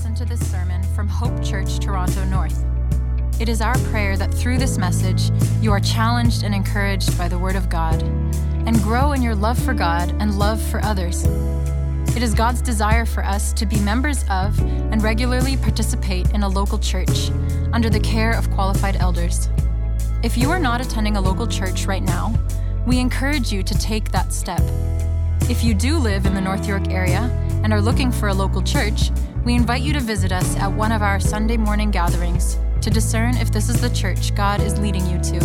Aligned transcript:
listen 0.00 0.14
to 0.14 0.24
this 0.24 0.50
sermon 0.50 0.82
from 0.94 1.06
Hope 1.06 1.44
Church, 1.44 1.78
Toronto 1.78 2.24
North. 2.24 2.64
It 3.38 3.50
is 3.50 3.60
our 3.60 3.76
prayer 3.90 4.16
that 4.16 4.32
through 4.32 4.56
this 4.56 4.78
message, 4.78 5.30
you 5.60 5.72
are 5.72 5.80
challenged 5.80 6.42
and 6.42 6.54
encouraged 6.54 7.18
by 7.18 7.28
the 7.28 7.38
Word 7.38 7.54
of 7.54 7.68
God 7.68 8.02
and 8.66 8.82
grow 8.82 9.12
in 9.12 9.20
your 9.20 9.34
love 9.34 9.62
for 9.62 9.74
God 9.74 10.08
and 10.18 10.38
love 10.38 10.58
for 10.70 10.82
others. 10.86 11.26
It 12.16 12.22
is 12.22 12.32
God's 12.32 12.62
desire 12.62 13.04
for 13.04 13.22
us 13.22 13.52
to 13.52 13.66
be 13.66 13.78
members 13.80 14.24
of 14.30 14.58
and 14.90 15.02
regularly 15.02 15.58
participate 15.58 16.30
in 16.30 16.44
a 16.44 16.48
local 16.48 16.78
church 16.78 17.30
under 17.74 17.90
the 17.90 18.00
care 18.00 18.32
of 18.32 18.50
qualified 18.52 18.96
elders. 18.96 19.50
If 20.22 20.38
you 20.38 20.50
are 20.50 20.58
not 20.58 20.80
attending 20.80 21.18
a 21.18 21.20
local 21.20 21.46
church 21.46 21.84
right 21.84 22.02
now, 22.02 22.32
we 22.86 22.98
encourage 23.00 23.52
you 23.52 23.62
to 23.64 23.78
take 23.78 24.10
that 24.12 24.32
step. 24.32 24.62
If 25.50 25.62
you 25.62 25.74
do 25.74 25.98
live 25.98 26.24
in 26.24 26.32
the 26.32 26.40
North 26.40 26.66
York 26.66 26.88
area 26.88 27.28
and 27.64 27.70
are 27.74 27.82
looking 27.82 28.10
for 28.10 28.28
a 28.28 28.34
local 28.34 28.62
church, 28.62 29.10
we 29.44 29.54
invite 29.54 29.80
you 29.80 29.92
to 29.94 30.00
visit 30.00 30.32
us 30.32 30.56
at 30.56 30.70
one 30.70 30.92
of 30.92 31.00
our 31.00 31.18
Sunday 31.18 31.56
morning 31.56 31.90
gatherings 31.90 32.58
to 32.82 32.90
discern 32.90 33.36
if 33.38 33.50
this 33.50 33.70
is 33.70 33.80
the 33.80 33.88
church 33.90 34.34
God 34.34 34.60
is 34.60 34.78
leading 34.78 35.06
you 35.06 35.18
to. 35.18 35.40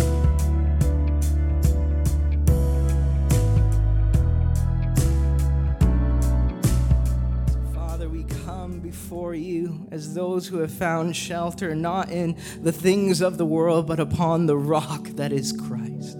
Father, 7.74 8.10
we 8.10 8.24
come 8.44 8.80
before 8.80 9.34
you 9.34 9.86
as 9.90 10.12
those 10.12 10.46
who 10.46 10.58
have 10.58 10.72
found 10.72 11.16
shelter 11.16 11.74
not 11.74 12.10
in 12.10 12.36
the 12.60 12.72
things 12.72 13.22
of 13.22 13.38
the 13.38 13.46
world, 13.46 13.86
but 13.86 13.98
upon 13.98 14.44
the 14.44 14.58
rock 14.58 15.04
that 15.14 15.32
is 15.32 15.52
Christ. 15.52 16.18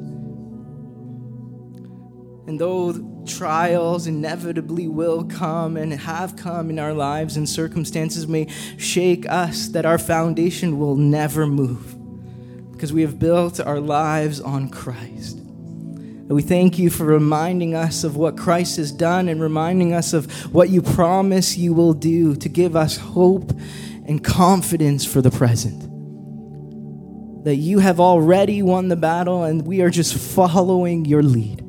And 2.47 2.61
though 2.61 3.23
trials 3.27 4.07
inevitably 4.07 4.87
will 4.87 5.25
come 5.25 5.77
and 5.77 5.93
have 5.93 6.37
come 6.37 6.71
in 6.71 6.79
our 6.79 6.93
lives, 6.93 7.37
and 7.37 7.49
circumstances 7.49 8.29
may 8.29 8.47
shake 8.79 9.29
us, 9.29 9.69
that 9.69 9.85
our 9.85 9.99
foundation 9.99 10.79
will 10.79 10.97
never 10.97 11.47
move 11.47 11.97
because 12.73 12.93
we 12.93 13.03
have 13.03 13.19
built 13.19 13.59
our 13.59 13.81
lives 13.81 14.41
on 14.41 14.69
Christ. 14.69 15.39
We 16.29 16.43
thank 16.43 16.79
you 16.79 16.91
for 16.91 17.05
reminding 17.05 17.75
us 17.75 18.05
of 18.05 18.17
what 18.17 18.37
Christ 18.37 18.77
has 18.77 18.93
done 18.93 19.29
and 19.29 19.41
reminding 19.41 19.93
us 19.93 20.13
of 20.13 20.31
what 20.53 20.69
you 20.69 20.83
promise 20.83 21.57
you 21.57 21.73
will 21.73 21.95
do 21.95 22.37
to 22.37 22.49
give 22.49 22.77
us 22.77 22.97
hope 22.97 23.53
and 24.07 24.23
confidence 24.23 25.05
for 25.05 25.23
the 25.23 25.31
present. 25.31 25.85
That 27.45 27.57
you 27.57 27.79
have 27.79 28.01
already 28.01 28.61
won 28.61 28.89
the 28.89 28.97
battle 28.97 29.45
and 29.45 29.67
we 29.67 29.81
are 29.81 29.91
just 29.91 30.15
following 30.15 31.05
your 31.05 31.23
lead. 31.23 31.66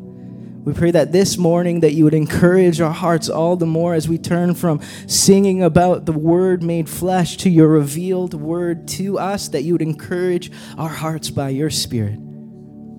We 0.68 0.74
pray 0.74 0.92
that 0.92 1.14
this 1.14 1.38
morning 1.38 1.80
that 1.80 1.94
you 1.94 2.04
would 2.04 2.14
encourage 2.14 2.82
our 2.82 2.92
hearts 2.92 3.30
all 3.30 3.56
the 3.56 3.66
more 3.66 3.94
as 3.94 4.10
we 4.10 4.18
turn 4.18 4.54
from 4.54 4.82
singing 5.08 5.64
about 5.64 6.06
the 6.06 6.12
word 6.12 6.62
made 6.62 6.90
flesh 6.90 7.38
to 7.38 7.50
your 7.50 7.70
revealed 7.70 8.34
word 8.34 8.86
to 8.90 9.18
us 9.18 9.48
that 9.48 9.64
you 9.64 9.76
would 9.76 9.82
encourage 9.82 10.52
our 10.78 10.90
hearts 10.90 11.30
by 11.30 11.48
your 11.48 11.70
spirit. 11.70 12.20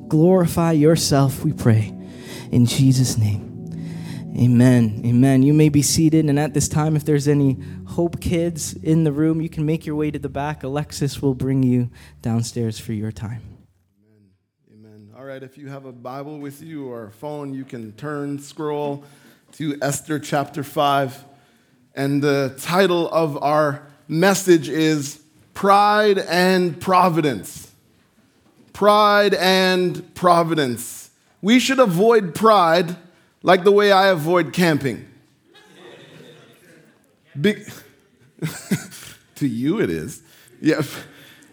Glorify 0.09 0.73
yourself, 0.73 1.45
we 1.45 1.53
pray. 1.53 1.95
In 2.51 2.65
Jesus' 2.65 3.19
name. 3.19 3.45
Amen. 4.35 5.03
Amen. 5.05 5.43
You 5.43 5.53
may 5.53 5.69
be 5.69 5.83
seated, 5.83 6.25
and 6.25 6.39
at 6.39 6.55
this 6.55 6.71
time, 6.71 6.97
if 6.97 7.05
there's 7.05 7.29
any 7.29 7.59
Hope 7.87 8.19
kids 8.19 8.73
in 8.73 9.05
the 9.05 9.13
room, 9.13 9.43
you 9.43 9.51
can 9.51 9.67
make 9.67 9.85
your 9.85 9.95
way 9.95 10.11
to 10.11 10.19
the 10.19 10.31
back. 10.31 10.63
Alexis 10.63 11.21
will 11.21 11.35
bring 11.35 11.63
you 11.63 11.91
downstairs 12.23 12.79
for 12.79 12.95
your 12.95 13.13
time. 13.13 13.58
Right, 15.29 15.43
if 15.43 15.59
you 15.59 15.69
have 15.69 15.85
a 15.85 15.93
Bible 15.93 16.39
with 16.39 16.63
you 16.63 16.89
or 16.91 17.09
a 17.09 17.11
phone, 17.11 17.53
you 17.53 17.63
can 17.63 17.93
turn, 17.93 18.39
scroll 18.39 19.05
to 19.53 19.77
Esther 19.83 20.19
chapter 20.19 20.65
5. 20.65 21.23
And 21.95 22.23
the 22.23 22.55
title 22.59 23.11
of 23.11 23.37
our 23.43 23.87
message 24.09 24.71
is 24.71 25.21
Pride 25.53 26.17
and 26.17 26.81
Providence 26.81 27.71
pride 28.73 29.35
and 29.35 30.15
providence. 30.15 31.11
We 31.43 31.61
should 31.61 31.79
avoid 31.79 32.35
pride 32.35 32.97
like 33.43 33.65
the 33.65 33.73
way 33.73 33.93
I 33.93 34.09
avoid 34.09 34.55
camping. 34.55 35.07
Be- 37.39 37.67
to 39.35 39.47
you, 39.47 39.79
it 39.79 39.91
is. 39.91 40.23
Yeah. 40.63 40.81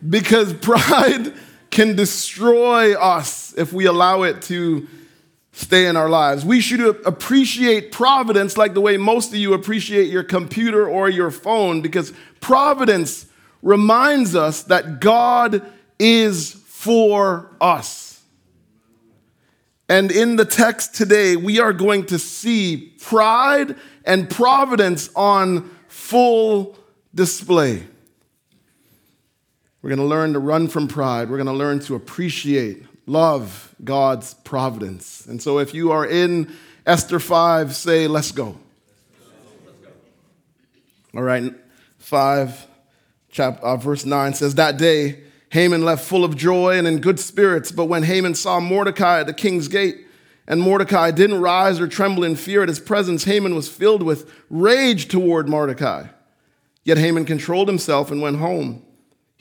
Because 0.08 0.54
pride 0.54 1.34
can 1.76 1.94
destroy 1.94 2.98
us 2.98 3.54
if 3.58 3.74
we 3.74 3.86
allow 3.86 4.24
it 4.24 4.42
to 4.42 4.88
stay 5.52 5.88
in 5.88 5.98
our 5.98 6.10
lives. 6.10 6.46
We 6.46 6.62
should 6.62 6.80
appreciate 7.06 7.92
providence 7.92 8.58
like 8.58 8.74
the 8.74 8.80
way 8.80 8.96
most 8.96 9.34
of 9.34 9.36
you 9.36 9.54
appreciate 9.54 10.10
your 10.10 10.24
computer 10.24 10.88
or 10.88 11.10
your 11.10 11.32
phone, 11.32 11.82
because 11.82 12.14
providence 12.40 13.26
reminds 13.62 14.38
us 14.38 14.64
that 14.64 15.02
God 15.02 15.70
is 16.00 16.54
for 16.66 17.52
us. 17.60 18.22
And 19.90 20.12
in 20.12 20.38
the 20.38 20.46
text 20.46 20.96
today, 20.96 21.36
we 21.36 21.60
are 21.60 21.74
going 21.74 22.06
to 22.06 22.18
see 22.18 22.94
pride 23.02 23.76
and 24.06 24.30
providence 24.30 25.10
on 25.14 25.70
full 25.90 26.78
display. 27.14 27.84
We're 29.86 29.90
going 29.90 30.00
to 30.00 30.06
learn 30.06 30.34
to 30.34 30.40
run 30.40 30.68
from 30.68 30.88
pride. 30.88 31.30
We're 31.30 31.38
going 31.38 31.46
to 31.46 31.54
learn 31.54 31.80
to 31.82 31.94
appreciate, 31.94 32.88
love 33.06 33.76
God's 33.84 34.34
providence. 34.34 35.28
And 35.28 35.40
so 35.40 35.60
if 35.60 35.76
you 35.76 35.92
are 35.92 36.08
in 36.08 36.52
Esther 36.88 37.20
5, 37.20 37.76
say, 37.76 38.08
let's 38.08 38.32
go. 38.32 38.58
All 41.16 41.22
right, 41.22 41.54
5, 42.00 42.68
chapter, 43.30 43.64
uh, 43.64 43.78
verse 43.78 44.06
9 44.06 44.34
says, 44.34 44.56
That 44.56 44.80
day, 44.80 45.20
Haman 45.52 45.86
left 45.86 46.04
full 46.04 46.26
of 46.26 46.36
joy 46.36 46.80
and 46.80 46.88
in 46.88 47.00
good 47.00 47.20
spirits. 47.20 47.72
But 47.72 47.86
when 47.86 48.02
Haman 48.02 48.34
saw 48.34 48.60
Mordecai 48.60 49.20
at 49.20 49.28
the 49.28 49.36
king's 49.36 49.68
gate, 49.68 49.98
and 50.48 50.60
Mordecai 50.60 51.12
didn't 51.12 51.42
rise 51.42 51.80
or 51.80 51.88
tremble 51.88 52.24
in 52.24 52.36
fear 52.38 52.64
at 52.64 52.70
his 52.70 52.80
presence, 52.80 53.26
Haman 53.26 53.54
was 53.54 53.70
filled 53.70 54.02
with 54.02 54.32
rage 54.50 55.10
toward 55.10 55.48
Mordecai. 55.48 56.08
Yet 56.84 56.98
Haman 56.98 57.26
controlled 57.26 57.68
himself 57.68 58.10
and 58.10 58.20
went 58.20 58.38
home. 58.38 58.82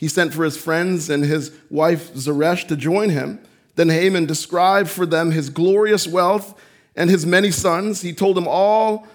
He 0.04 0.08
sent 0.08 0.34
for 0.34 0.44
his 0.44 0.58
friends 0.58 1.08
and 1.08 1.24
his 1.24 1.50
wife 1.70 2.14
Zeresh 2.14 2.66
to 2.66 2.76
join 2.76 3.08
him. 3.08 3.40
Then 3.74 3.88
Haman 3.88 4.26
described 4.26 4.90
for 4.90 5.06
them 5.06 5.30
his 5.30 5.48
glorious 5.48 6.06
wealth 6.06 6.60
and 6.94 7.08
his 7.08 7.24
many 7.24 7.50
sons. 7.50 8.02
He 8.02 8.12
told 8.12 8.36
them 8.36 8.46
all 8.46 9.06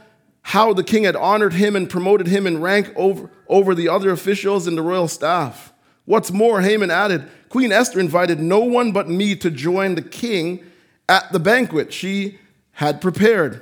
how 0.42 0.74
the 0.74 0.84
king 0.84 1.04
had 1.04 1.16
honored 1.16 1.54
him 1.54 1.76
and 1.76 1.88
promoted 1.88 2.26
him 2.26 2.48
in 2.48 2.60
rank 2.60 2.92
over, 2.96 3.30
over 3.48 3.76
the 3.76 3.88
other 3.88 4.10
officials 4.10 4.66
in 4.66 4.76
the 4.76 4.82
royal 4.82 5.08
staff. 5.08 5.72
What's 6.06 6.32
more, 6.32 6.62
Haman 6.62 6.90
added, 6.90 7.30
Queen 7.50 7.72
Esther 7.72 8.00
invited 8.00 8.40
no 8.40 8.62
one 8.62 8.92
but 8.92 9.08
me 9.08 9.36
to 9.36 9.52
join 9.52 9.94
the 9.94 10.02
king 10.02 10.66
at 11.08 11.32
the 11.32 11.40
banquet 11.40 11.94
she 11.94 12.40
had 12.72 13.00
prepared. 13.00 13.62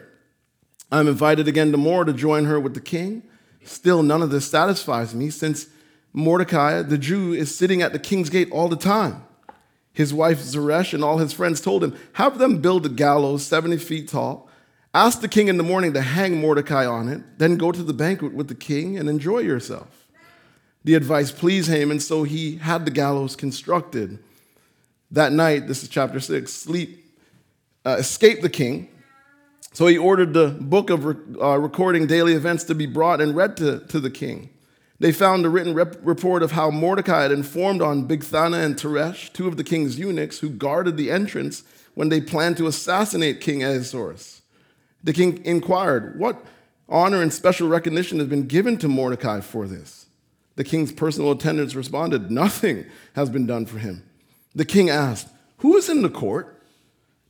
I'm 0.93 1.09
invited 1.09 1.49
again 1.49 1.73
tomorrow 1.73 2.05
to 2.05 2.13
join 2.13 2.45
her 2.45 2.57
with 2.57 2.73
the 2.73 2.79
king. 2.79 3.23
Still, 3.65 4.01
none 4.01 4.21
of 4.21 4.29
this 4.29 4.49
satisfies 4.49 5.13
me 5.13 5.29
since 5.29 5.67
Mordecai, 6.17 6.81
the 6.81 6.97
Jew, 6.97 7.31
is 7.31 7.55
sitting 7.55 7.83
at 7.83 7.93
the 7.93 7.99
king's 7.99 8.31
gate 8.31 8.49
all 8.51 8.67
the 8.67 8.75
time. 8.75 9.23
His 9.93 10.15
wife 10.15 10.39
Zeresh 10.39 10.91
and 10.91 11.03
all 11.03 11.19
his 11.19 11.31
friends 11.31 11.61
told 11.61 11.83
him, 11.83 11.95
Have 12.13 12.39
them 12.39 12.59
build 12.59 12.87
a 12.87 12.89
gallows 12.89 13.45
70 13.45 13.77
feet 13.77 14.09
tall. 14.09 14.49
Ask 14.95 15.21
the 15.21 15.27
king 15.27 15.47
in 15.47 15.57
the 15.57 15.63
morning 15.63 15.93
to 15.93 16.01
hang 16.01 16.41
Mordecai 16.41 16.87
on 16.87 17.07
it, 17.07 17.21
then 17.37 17.55
go 17.55 17.71
to 17.71 17.83
the 17.83 17.93
banquet 17.93 18.33
with 18.33 18.47
the 18.47 18.55
king 18.55 18.97
and 18.97 19.07
enjoy 19.07 19.39
yourself. 19.39 20.07
The 20.83 20.95
advice 20.95 21.31
pleased 21.31 21.69
Haman, 21.69 21.99
so 21.99 22.23
he 22.23 22.55
had 22.55 22.85
the 22.85 22.91
gallows 22.91 23.35
constructed. 23.35 24.17
That 25.11 25.33
night, 25.33 25.67
this 25.67 25.83
is 25.83 25.89
chapter 25.89 26.19
6, 26.19 26.51
sleep 26.51 27.13
uh, 27.85 27.97
escaped 27.99 28.41
the 28.41 28.49
king. 28.49 28.89
So 29.71 29.85
he 29.85 29.99
ordered 29.99 30.33
the 30.33 30.47
book 30.47 30.89
of 30.89 31.05
uh, 31.05 31.59
recording 31.59 32.07
daily 32.07 32.33
events 32.33 32.63
to 32.63 32.73
be 32.73 32.87
brought 32.87 33.21
and 33.21 33.35
read 33.35 33.55
to, 33.57 33.81
to 33.89 33.99
the 33.99 34.09
king. 34.09 34.49
They 34.99 35.11
found 35.11 35.45
a 35.45 35.49
written 35.49 35.73
rep- 35.73 35.97
report 36.01 36.41
of 36.41 36.51
how 36.51 36.71
Mordecai 36.71 37.23
had 37.23 37.31
informed 37.31 37.81
on 37.81 38.07
Bigthana 38.07 38.63
and 38.63 38.75
Teresh, 38.75 39.31
two 39.31 39.47
of 39.47 39.57
the 39.57 39.63
king's 39.63 39.99
eunuchs, 39.99 40.39
who 40.39 40.49
guarded 40.49 40.97
the 40.97 41.11
entrance 41.11 41.63
when 41.93 42.09
they 42.09 42.21
planned 42.21 42.57
to 42.57 42.67
assassinate 42.67 43.41
King 43.41 43.63
Ahasuerus. 43.63 44.41
The 45.03 45.13
king 45.13 45.43
inquired, 45.45 46.17
What 46.19 46.43
honor 46.89 47.21
and 47.21 47.31
special 47.31 47.67
recognition 47.67 48.19
has 48.19 48.27
been 48.27 48.47
given 48.47 48.77
to 48.77 48.87
Mordecai 48.87 49.41
for 49.41 49.67
this? 49.67 50.07
The 50.55 50.63
king's 50.63 50.91
personal 50.91 51.31
attendants 51.31 51.75
responded, 51.75 52.31
Nothing 52.31 52.85
has 53.13 53.29
been 53.29 53.45
done 53.45 53.67
for 53.67 53.77
him. 53.77 54.03
The 54.55 54.65
king 54.65 54.89
asked, 54.89 55.27
Who 55.57 55.77
is 55.77 55.89
in 55.89 56.01
the 56.01 56.09
court? 56.09 56.59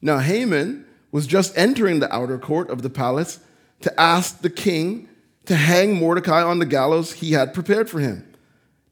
Now, 0.02 0.20
Haman 0.20 0.86
was 1.12 1.28
just 1.28 1.58
entering 1.58 2.00
the 2.00 2.14
outer 2.14 2.38
court 2.38 2.70
of 2.70 2.82
the 2.82 2.90
palace 2.90 3.40
to 3.82 4.00
ask 4.00 4.42
the 4.42 4.50
king 4.50 5.10
to 5.48 5.56
hang 5.56 5.96
Mordecai 5.96 6.44
on 6.44 6.60
the 6.60 6.66
gallows 6.66 7.14
he 7.14 7.32
had 7.32 7.54
prepared 7.54 7.90
for 7.90 8.00
him. 8.00 8.24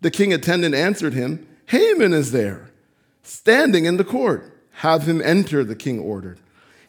The 0.02 0.12
king 0.12 0.34
attendant 0.34 0.74
answered 0.76 1.14
him, 1.14 1.48
Haman 1.68 2.14
is 2.14 2.32
there, 2.32 2.70
standing 3.24 3.86
in 3.86 3.98
the 3.98 4.04
court. 4.04 4.52
Have 4.80 5.08
him 5.08 5.22
enter, 5.22 5.64
the 5.64 5.76
king 5.76 6.00
ordered. 6.00 6.40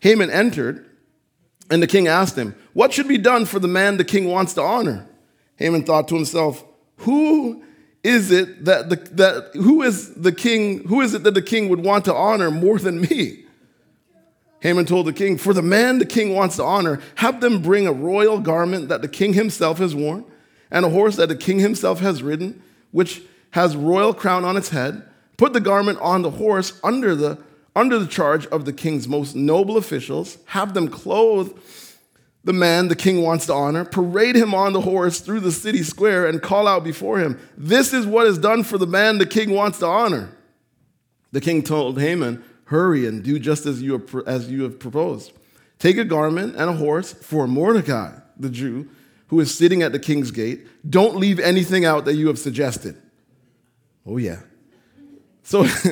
Haman 0.01 0.31
entered, 0.31 0.87
and 1.71 1.83
the 1.83 1.87
king 1.87 2.09
asked 2.09 2.37
him, 2.37 2.55
What 2.73 2.93
should 2.93 3.09
be 3.09 3.19
done 3.19 3.47
for 3.47 3.59
the 3.59 3.69
man 3.69 3.97
the 3.97 4.05
king 4.05 4.27
wants 4.27 4.55
to 4.55 4.63
honor? 4.63 5.09
Haman 5.57 5.85
thought 5.85 6.09
to 6.09 6.15
himself, 6.15 6.65
Who 6.99 7.63
is 8.03 8.31
it 8.31 8.65
that 8.65 8.89
the 8.89 8.97
that 9.13 9.51
who 9.55 9.83
is 9.83 10.15
the 10.15 10.33
king, 10.33 10.85
who 10.87 11.01
is 11.01 11.15
it 11.15 11.25
that 11.25 11.35
the 11.35 11.43
king 11.43 11.69
would 11.69 11.83
want 11.83 12.05
to 12.05 12.15
honor 12.15 12.51
more 12.51 12.79
than 12.79 13.01
me? 13.01 13.46
Haman 14.67 14.85
told 14.85 15.07
the 15.07 15.13
king, 15.13 15.39
For 15.39 15.55
the 15.55 15.63
man 15.63 16.01
the 16.01 16.05
king 16.05 16.35
wants 16.35 16.57
to 16.57 16.65
honor, 16.65 17.01
have 17.17 17.41
them 17.41 17.63
bring 17.63 17.87
a 17.87 17.93
royal 17.93 18.41
garment 18.41 18.89
that 18.89 19.01
the 19.01 19.07
king 19.07 19.33
himself 19.33 19.79
has 19.79 19.95
worn, 19.95 20.25
and 20.73 20.85
a 20.85 20.91
horse 20.91 21.15
that 21.17 21.29
the 21.29 21.37
king 21.37 21.61
himself 21.61 22.01
has 22.01 22.21
ridden, 22.21 22.61
which 22.91 23.23
has 23.53 23.77
royal 23.77 24.13
crown 24.13 24.45
on 24.45 24.57
its 24.57 24.71
head. 24.71 25.09
Put 25.37 25.53
the 25.53 25.61
garment 25.61 26.01
on 26.01 26.23
the 26.23 26.33
horse 26.33 26.81
under 26.83 27.15
the, 27.15 27.39
under 27.77 27.97
the 27.97 28.09
charge 28.09 28.47
of 28.49 28.65
the 28.65 28.73
king's 28.73 29.07
most 29.07 29.37
noble 29.37 29.77
officials. 29.77 30.37
Have 30.47 30.75
them 30.75 30.89
clothe 30.89 31.57
the 32.43 32.53
man 32.53 32.89
the 32.89 32.97
king 32.97 33.23
wants 33.23 33.47
to 33.47 33.55
honor, 33.55 33.85
parade 33.85 34.35
him 34.35 34.53
on 34.53 34.73
the 34.73 34.81
horse 34.81 35.21
through 35.21 35.41
the 35.41 35.53
city 35.53 35.85
square, 35.85 36.27
and 36.27 36.43
call 36.43 36.67
out 36.67 36.83
before 36.83 37.21
him, 37.21 37.39
This 37.57 37.93
is 37.93 38.05
what 38.05 38.27
is 38.27 38.37
done 38.37 38.65
for 38.65 38.79
the 38.79 38.87
man 38.89 39.19
the 39.19 39.27
king 39.27 39.51
wants 39.51 39.79
to 39.79 39.87
honor. 39.87 40.31
The 41.31 41.41
king 41.41 41.63
told 41.63 42.01
Haman, 42.01 42.43
Hurry 42.67 43.07
and 43.07 43.23
do 43.23 43.39
just 43.39 43.67
as 43.67 43.83
you 43.83 44.05
as 44.27 44.51
you 44.51 44.63
have 44.65 44.79
proposed. 44.79 45.33
Take 45.79 45.99
a 45.99 46.05
garment 46.05 46.57
and 46.57 46.71
a 46.71 46.73
horse 46.73 47.13
for 47.13 47.47
Mordecai, 47.47 48.13
the 48.39 48.51
Jew, 48.51 48.89
who 49.29 49.41
is 49.41 49.57
sitting 49.57 49.83
at 49.83 49.93
the 49.93 49.99
king's 49.99 50.31
gate. 50.31 50.67
Don't 50.89 51.17
leave 51.17 51.39
anything 51.39 51.85
out 51.85 52.05
that 52.07 52.15
you 52.15 52.29
have 52.29 52.39
suggested. 52.39 53.01
Oh, 54.07 54.17
yeah. 54.17 54.41
So 55.43 55.63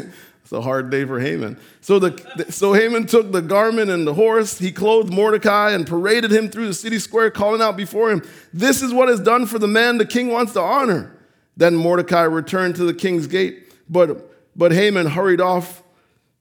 it's 0.43 0.53
a 0.53 0.63
hard 0.63 0.91
day 0.91 1.05
for 1.05 1.21
Haman. 1.21 1.59
So, 1.81 1.99
the, 1.99 2.47
so 2.51 2.73
Haman 2.73 3.07
took 3.07 3.31
the 3.31 3.43
garment 3.43 3.91
and 3.91 4.07
the 4.07 4.15
horse. 4.15 4.59
He 4.59 4.73
clothed 4.73 5.13
Mordecai 5.13 5.73
and 5.73 5.87
paraded 5.87 6.33
him 6.33 6.49
through 6.49 6.67
the 6.67 6.75
city 6.75 6.99
square, 6.99 7.31
calling 7.31 7.61
out 7.61 7.77
before 7.77 8.11
him, 8.11 8.23
This 8.53 8.83
is 8.83 8.93
what 8.93 9.09
is 9.09 9.21
done 9.21 9.47
for 9.47 9.61
the 9.61 9.69
man 9.69 9.99
the 9.99 10.07
king 10.07 10.29
wants 10.29 10.55
to 10.55 10.61
honor. 10.61 11.17
Then 11.57 11.77
Mordecai 11.77 12.23
returned 12.23 12.75
to 12.77 12.85
the 12.85 12.95
king's 12.95 13.29
gate, 13.29 13.73
but, 13.89 14.59
but 14.59 14.73
Haman 14.73 15.07
hurried 15.07 15.41
off 15.41 15.84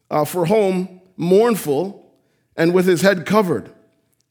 uh, 0.10 0.26
for 0.26 0.46
home, 0.46 1.02
mournful, 1.18 2.12
and 2.56 2.74
with 2.74 2.86
his 2.86 3.02
head 3.02 3.26
covered. 3.26 3.72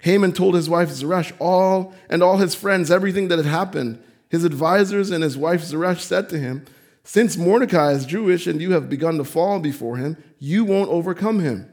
Haman 0.03 0.33
told 0.33 0.55
his 0.55 0.69
wife 0.69 0.91
Zeresh 0.91 1.33
all 1.39 1.95
and 2.09 2.23
all 2.23 2.39
his 2.39 2.55
friends 2.55 2.91
everything 2.91 3.29
that 3.29 3.39
had 3.39 3.47
happened. 3.47 4.03
His 4.29 4.45
advisors 4.45 5.11
and 5.11 5.23
his 5.23 5.37
wife 5.37 5.63
Zeresh 5.63 6.01
said 6.01 6.29
to 6.31 6.39
him, 6.39 6.65
Since 7.05 7.37
Mordecai 7.37 7.93
is 7.93 8.07
Jewish 8.07 8.47
and 8.47 8.61
you 8.61 8.73
have 8.73 8.89
begun 8.89 9.17
to 9.19 9.25
fall 9.25 9.61
before 9.61 9.99
him, 9.99 10.17
you 10.39 10.65
won't 10.65 10.91
overcome 10.91 11.41
him, 11.41 11.71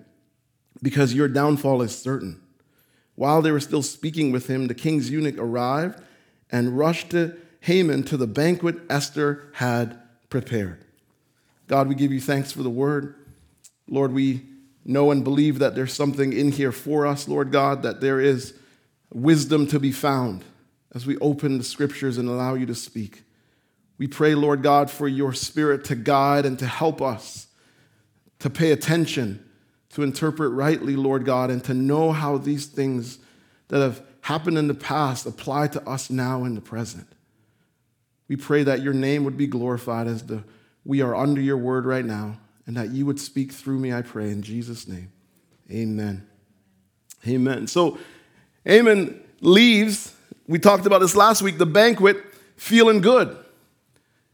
because 0.81 1.13
your 1.13 1.27
downfall 1.27 1.81
is 1.81 1.97
certain. 1.97 2.41
While 3.15 3.41
they 3.41 3.51
were 3.51 3.59
still 3.59 3.81
speaking 3.81 4.31
with 4.31 4.47
him, 4.47 4.67
the 4.67 4.75
king's 4.75 5.09
eunuch 5.09 5.37
arrived 5.37 6.01
and 6.51 6.77
rushed 6.77 7.09
to 7.11 7.35
Haman 7.61 8.03
to 8.03 8.17
the 8.17 8.27
banquet 8.27 8.77
Esther 8.89 9.49
had 9.53 9.99
prepared. 10.29 10.85
God, 11.67 11.87
we 11.87 11.95
give 11.95 12.11
you 12.11 12.21
thanks 12.21 12.51
for 12.51 12.63
the 12.63 12.69
word. 12.69 13.15
Lord, 13.89 14.13
we 14.13 14.41
know 14.85 15.11
and 15.11 15.23
believe 15.23 15.59
that 15.59 15.75
there's 15.75 15.93
something 15.93 16.31
in 16.33 16.51
here 16.51 16.71
for 16.71 17.05
us, 17.05 17.27
Lord 17.27 17.51
God, 17.51 17.83
that 17.83 18.01
there 18.01 18.21
is 18.21 18.53
wisdom 19.11 19.67
to 19.67 19.79
be 19.79 19.91
found 19.91 20.43
as 20.93 21.05
we 21.05 21.17
open 21.17 21.57
the 21.57 21.63
scriptures 21.63 22.17
and 22.17 22.29
allow 22.29 22.53
you 22.53 22.65
to 22.67 22.75
speak. 22.75 23.23
We 23.97 24.07
pray, 24.07 24.33
Lord 24.35 24.63
God, 24.63 24.89
for 24.89 25.07
your 25.07 25.33
spirit 25.33 25.83
to 25.85 25.95
guide 25.95 26.45
and 26.45 26.57
to 26.59 26.65
help 26.65 27.01
us 27.01 27.47
to 28.39 28.49
pay 28.49 28.71
attention, 28.71 29.43
to 29.89 30.01
interpret 30.01 30.53
rightly, 30.53 30.95
Lord 30.95 31.25
God, 31.25 31.51
and 31.51 31.63
to 31.65 31.73
know 31.73 32.11
how 32.11 32.37
these 32.37 32.67
things 32.67 33.19
that 33.67 33.81
have 33.81 34.01
happened 34.21 34.57
in 34.57 34.67
the 34.67 34.73
past 34.73 35.25
apply 35.25 35.67
to 35.67 35.87
us 35.87 36.09
now 36.09 36.45
in 36.45 36.55
the 36.55 36.61
present. 36.61 37.07
We 38.27 38.37
pray 38.37 38.63
that 38.63 38.81
your 38.81 38.93
name 38.93 39.25
would 39.25 39.37
be 39.37 39.47
glorified 39.47 40.07
as 40.07 40.23
the, 40.23 40.43
we 40.85 41.01
are 41.01 41.15
under 41.15 41.41
your 41.41 41.57
word 41.57 41.85
right 41.85 42.05
now 42.05 42.37
and 42.69 42.77
that 42.77 42.91
you 42.91 43.03
would 43.03 43.19
speak 43.19 43.51
through 43.51 43.79
me, 43.79 43.91
I 43.91 44.03
pray, 44.03 44.29
in 44.29 44.43
Jesus' 44.43 44.87
name. 44.87 45.11
Amen. 45.71 46.27
Amen. 47.27 47.65
So, 47.65 47.97
Haman 48.63 49.19
leaves. 49.41 50.13
We 50.47 50.59
talked 50.59 50.85
about 50.85 50.99
this 50.99 51.15
last 51.15 51.41
week, 51.41 51.57
the 51.57 51.65
banquet, 51.65 52.23
feeling 52.57 53.01
good. 53.01 53.35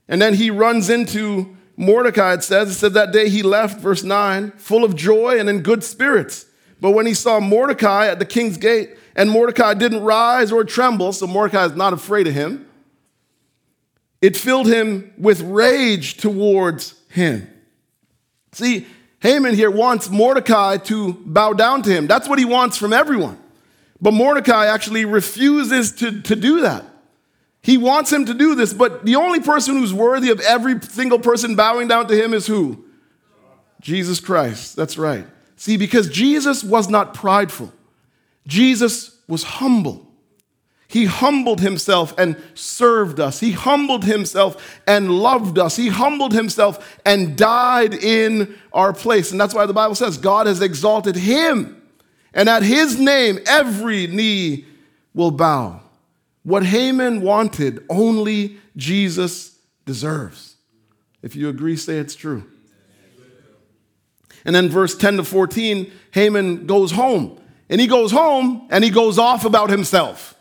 And 0.10 0.22
then 0.22 0.34
he 0.34 0.52
runs 0.52 0.90
into 0.90 1.56
Mordecai, 1.78 2.34
it 2.34 2.44
says. 2.44 2.72
It 2.72 2.74
said 2.74 2.94
that 2.96 3.14
day 3.14 3.30
he 3.30 3.42
left, 3.42 3.80
verse 3.80 4.04
9, 4.04 4.52
full 4.58 4.84
of 4.84 4.98
joy 4.98 5.40
and 5.40 5.50
in 5.50 5.62
good 5.62 5.82
spirits. 5.82 6.46
But 6.82 6.92
when 6.92 7.06
he 7.06 7.14
saw 7.14 7.40
Mordecai 7.40 8.08
at 8.08 8.20
the 8.20 8.26
king's 8.26 8.58
gate, 8.58 8.98
and 9.16 9.32
Mordecai 9.32 9.76
didn't 9.76 10.04
rise 10.04 10.52
or 10.52 10.66
tremble, 10.66 11.14
so 11.14 11.26
Mordecai 11.26 11.68
is 11.68 11.76
not 11.78 11.94
afraid 11.94 12.28
of 12.28 12.34
him, 12.34 12.68
it 14.22 14.36
filled 14.36 14.68
him 14.68 15.14
with 15.18 15.40
rage 15.40 16.18
towards 16.18 16.96
him. 17.08 17.50
See, 18.56 18.88
Haman 19.20 19.54
here 19.54 19.70
wants 19.70 20.10
Mordecai 20.10 20.78
to 20.78 21.12
bow 21.26 21.52
down 21.52 21.82
to 21.84 21.90
him. 21.90 22.08
That's 22.08 22.30
what 22.30 22.40
he 22.40 22.46
wants 22.46 22.78
from 22.78 22.94
everyone. 22.94 23.38
But 24.00 24.14
Mordecai 24.14 24.68
actually 24.68 25.04
refuses 25.04 25.92
to, 25.94 26.22
to 26.22 26.38
do 26.38 26.62
that. 26.62 26.86
He 27.62 27.78
wants 27.78 28.14
him 28.14 28.26
to 28.28 28.34
do 28.34 28.56
this, 28.56 28.74
but 28.74 29.06
the 29.06 29.18
only 29.18 29.42
person 29.42 29.76
who's 29.76 29.94
worthy 29.94 30.30
of 30.30 30.40
every 30.40 30.80
single 30.80 31.20
person 31.20 31.56
bowing 31.56 31.90
down 31.90 32.08
to 32.08 32.16
him 32.16 32.34
is 32.34 32.48
who? 32.48 32.86
Jesus 33.82 34.22
Christ. 34.22 34.78
That's 34.78 34.98
right. 34.98 35.26
See, 35.58 35.76
because 35.76 36.08
Jesus 36.08 36.64
was 36.64 36.88
not 36.88 37.14
prideful, 37.14 37.74
Jesus 38.48 39.18
was 39.28 39.44
humble. 39.44 40.05
He 40.88 41.06
humbled 41.06 41.62
himself 41.62 42.14
and 42.18 42.42
served 42.54 43.20
us. 43.20 43.40
He 43.40 43.52
humbled 43.52 44.04
himself 44.04 44.82
and 44.88 45.10
loved 45.12 45.58
us. 45.58 45.76
He 45.76 45.88
humbled 45.88 46.34
himself 46.34 47.00
and 47.06 47.36
died 47.36 47.94
in 47.94 48.56
our 48.72 48.94
place. 48.94 49.32
And 49.32 49.42
that's 49.42 49.54
why 49.54 49.66
the 49.66 49.74
Bible 49.74 49.96
says 49.96 50.18
God 50.18 50.48
has 50.48 50.62
exalted 50.62 51.16
him. 51.16 51.82
And 52.34 52.48
at 52.50 52.64
his 52.64 53.00
name, 53.00 53.40
every 53.48 54.08
knee 54.08 54.66
will 55.14 55.32
bow. 55.32 55.82
What 56.44 56.66
Haman 56.66 57.22
wanted, 57.22 57.84
only 57.90 58.58
Jesus 58.78 59.58
deserves. 59.86 60.56
If 61.24 61.36
you 61.36 61.50
agree, 61.50 61.78
say 61.78 61.98
it's 61.98 62.16
true. 62.16 62.44
And 64.46 64.56
then 64.56 64.70
verse 64.70 64.96
10 64.96 65.18
to 65.18 65.24
14, 65.24 65.92
Haman 66.12 66.68
goes 66.68 66.92
home. 66.92 67.40
And 67.68 67.82
he 67.82 67.88
goes 67.88 68.12
home 68.12 68.68
and 68.70 68.84
he 68.84 68.92
goes 68.92 69.18
off 69.18 69.44
about 69.44 69.72
himself. 69.72 70.35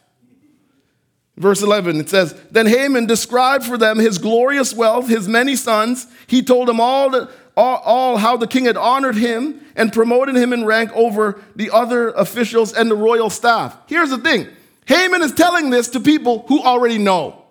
Verse 1.36 1.62
11, 1.62 1.98
it 1.98 2.08
says, 2.08 2.32
Then 2.50 2.66
Haman 2.66 3.06
described 3.06 3.64
for 3.64 3.76
them 3.76 3.98
his 3.98 4.18
glorious 4.18 4.72
wealth, 4.72 5.08
his 5.08 5.26
many 5.26 5.56
sons. 5.56 6.06
He 6.28 6.42
told 6.42 6.68
them 6.68 6.80
all, 6.80 7.10
the, 7.10 7.28
all, 7.56 7.78
all, 7.78 8.16
how 8.18 8.36
the 8.36 8.46
king 8.46 8.66
had 8.66 8.76
honored 8.76 9.16
him 9.16 9.60
and 9.74 9.92
promoted 9.92 10.36
him 10.36 10.52
in 10.52 10.64
rank 10.64 10.92
over 10.94 11.42
the 11.56 11.70
other 11.72 12.10
officials 12.10 12.72
and 12.72 12.88
the 12.88 12.94
royal 12.94 13.30
staff. 13.30 13.76
Here's 13.88 14.10
the 14.10 14.18
thing 14.18 14.46
Haman 14.86 15.22
is 15.22 15.32
telling 15.32 15.70
this 15.70 15.88
to 15.88 16.00
people 16.00 16.44
who 16.46 16.62
already 16.62 16.98
know. 16.98 17.44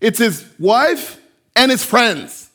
It's 0.00 0.18
his 0.18 0.46
wife 0.58 1.18
and 1.56 1.70
his 1.70 1.82
friends, 1.82 2.50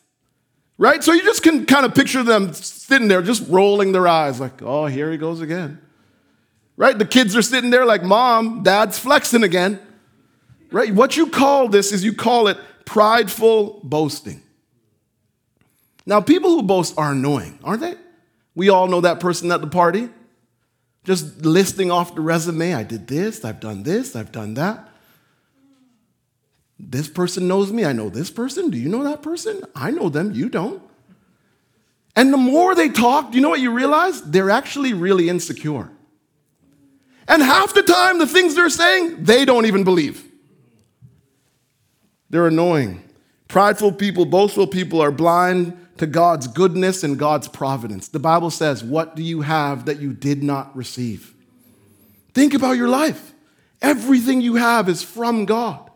right? 0.78 1.04
So 1.04 1.14
you 1.14 1.24
just 1.24 1.42
can 1.42 1.66
kind 1.66 1.86
of 1.86 1.96
picture 1.96 2.22
them 2.22 2.54
sitting 2.54 3.08
there 3.08 3.24
just 3.24 3.50
rolling 3.50 3.92
their 3.92 4.08
eyes, 4.08 4.40
like, 4.40 4.62
oh, 4.62 4.86
here 4.86 5.12
he 5.12 5.18
goes 5.18 5.42
again 5.42 5.80
right? 6.78 6.98
The 6.98 7.06
kids 7.06 7.36
are 7.36 7.42
sitting 7.42 7.70
there 7.70 7.86
like, 7.86 8.04
Mom, 8.04 8.64
Dad's 8.64 8.98
flexing 9.00 9.44
again, 9.44 9.80
right? 10.72 10.94
What 10.94 11.18
you 11.18 11.28
call 11.28 11.68
this 11.68 11.92
is 11.92 12.04
you 12.04 12.14
call 12.14 12.48
it 12.48 12.58
prideful 12.86 13.82
boasting. 13.84 14.42
Now, 16.06 16.20
people 16.20 16.50
who 16.50 16.64
boast 16.64 16.98
are 16.98 17.12
annoying, 17.12 17.60
aren't 17.64 17.82
they? 17.82 17.96
We 18.56 18.70
all 18.70 18.88
know 18.88 19.02
that 19.02 19.20
person 19.20 19.52
at 19.52 19.62
the 19.62 19.68
party, 19.68 20.10
just 21.06 21.46
listing 21.46 21.92
off 21.92 22.16
the 22.16 22.22
resume. 22.22 22.74
I 22.74 22.84
did 22.84 23.08
this, 23.08 23.44
I've 23.46 23.60
done 23.60 23.84
this, 23.84 24.16
I've 24.16 24.32
done 24.32 24.54
that. 24.56 24.90
This 26.78 27.08
person 27.08 27.48
knows 27.48 27.72
me, 27.72 27.86
I 27.86 27.94
know 27.94 28.10
this 28.10 28.30
person. 28.30 28.70
Do 28.70 28.78
you 28.78 28.90
know 28.90 29.04
that 29.04 29.22
person? 29.22 29.64
I 29.76 29.92
know 29.92 30.10
them, 30.10 30.34
you 30.34 30.50
don't. 30.50 30.82
And 32.16 32.32
the 32.32 32.38
more 32.38 32.76
they 32.76 32.90
talk, 32.90 33.32
do 33.32 33.38
you 33.38 33.42
know 33.42 33.50
what 33.50 33.62
you 33.62 33.72
realize? 33.72 34.22
They're 34.22 34.50
actually 34.50 34.94
really 34.94 35.30
insecure. 35.30 35.90
And 37.28 37.42
half 37.42 37.74
the 37.74 37.84
time, 37.84 38.20
the 38.20 38.28
things 38.28 38.56
they're 38.56 38.70
saying, 38.70 39.24
they 39.24 39.46
don't 39.46 39.66
even 39.66 39.84
believe. 39.84 40.30
They're 42.30 42.48
annoying. 42.48 43.04
Prideful 43.48 43.92
people, 43.92 44.26
boastful 44.26 44.68
people 44.68 45.02
are 45.02 45.12
blind 45.12 45.78
to 45.98 46.08
God's 46.08 46.48
goodness 46.48 47.04
and 47.04 47.20
God's 47.20 47.48
providence. 47.48 48.08
The 48.08 48.20
Bible 48.20 48.50
says, 48.50 48.84
What 48.84 49.16
do 49.16 49.22
you 49.22 49.42
have 49.42 49.86
that 49.86 50.00
you 50.00 50.14
did 50.14 50.42
not 50.44 50.76
receive? 50.76 51.34
Think 52.34 52.54
about 52.54 52.78
your 52.78 52.90
life. 52.90 53.34
Everything 53.82 54.42
you 54.42 54.56
have 54.56 54.90
is 54.90 55.04
from 55.04 55.46
God. 55.46 55.92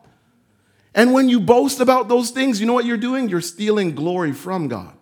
And 0.94 1.14
when 1.14 1.30
you 1.30 1.40
boast 1.40 1.80
about 1.80 2.08
those 2.08 2.32
things, 2.32 2.60
you 2.60 2.66
know 2.66 2.74
what 2.74 2.86
you're 2.86 2.98
doing? 2.98 3.30
You're 3.30 3.42
stealing 3.42 3.96
glory 3.96 4.34
from 4.34 4.68
God. 4.68 4.94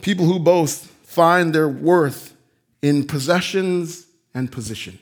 People 0.00 0.26
who 0.26 0.38
boast 0.38 0.84
find 0.84 1.54
their 1.54 1.68
worth 1.68 2.33
in 2.84 3.02
possessions 3.06 4.06
and 4.34 4.52
position. 4.52 4.98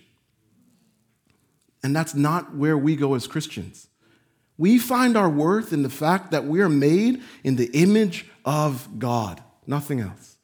And 1.83 1.97
that's 1.97 2.15
not 2.15 2.55
where 2.55 2.79
we 2.79 2.95
go 2.95 3.15
as 3.15 3.27
Christians. 3.27 3.89
We 4.57 4.79
find 4.79 5.17
our 5.17 5.29
worth 5.29 5.73
in 5.73 5.83
the 5.83 5.91
fact 5.91 6.31
that 6.31 6.45
we 6.45 6.61
are 6.61 6.69
made 6.69 7.21
in 7.43 7.57
the 7.57 7.69
image 7.73 8.27
of 8.45 9.01
God, 9.01 9.43
nothing 9.67 9.99
else. 9.99 10.37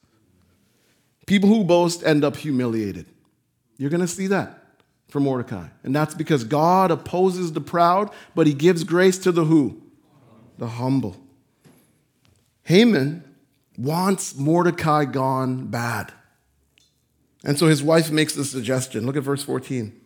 People 1.27 1.49
who 1.49 1.63
boast 1.63 2.03
end 2.03 2.25
up 2.25 2.35
humiliated. 2.35 3.07
You're 3.77 3.91
going 3.91 4.01
to 4.01 4.09
see 4.09 4.27
that 4.27 4.59
for 5.07 5.21
Mordecai. 5.21 5.69
And 5.85 5.95
that's 5.95 6.17
because 6.17 6.43
God 6.43 6.91
opposes 6.91 7.53
the 7.53 7.61
proud, 7.61 8.11
but 8.35 8.49
he 8.49 8.53
gives 8.53 8.83
grace 8.83 9.17
to 9.19 9.31
the 9.31 9.45
who? 9.45 9.81
The 10.59 10.67
humble. 10.67 11.17
Haman 12.65 13.23
wants 13.77 14.37
Mordecai 14.37 15.05
gone 15.05 15.69
bad. 15.69 16.13
And 17.45 17.59
so 17.59 17.67
his 17.67 17.83
wife 17.83 18.11
makes 18.11 18.35
the 18.35 18.45
suggestion. 18.45 19.07
Look 19.07 19.17
at 19.17 19.23
verse 19.23 19.43
14. 19.43 19.99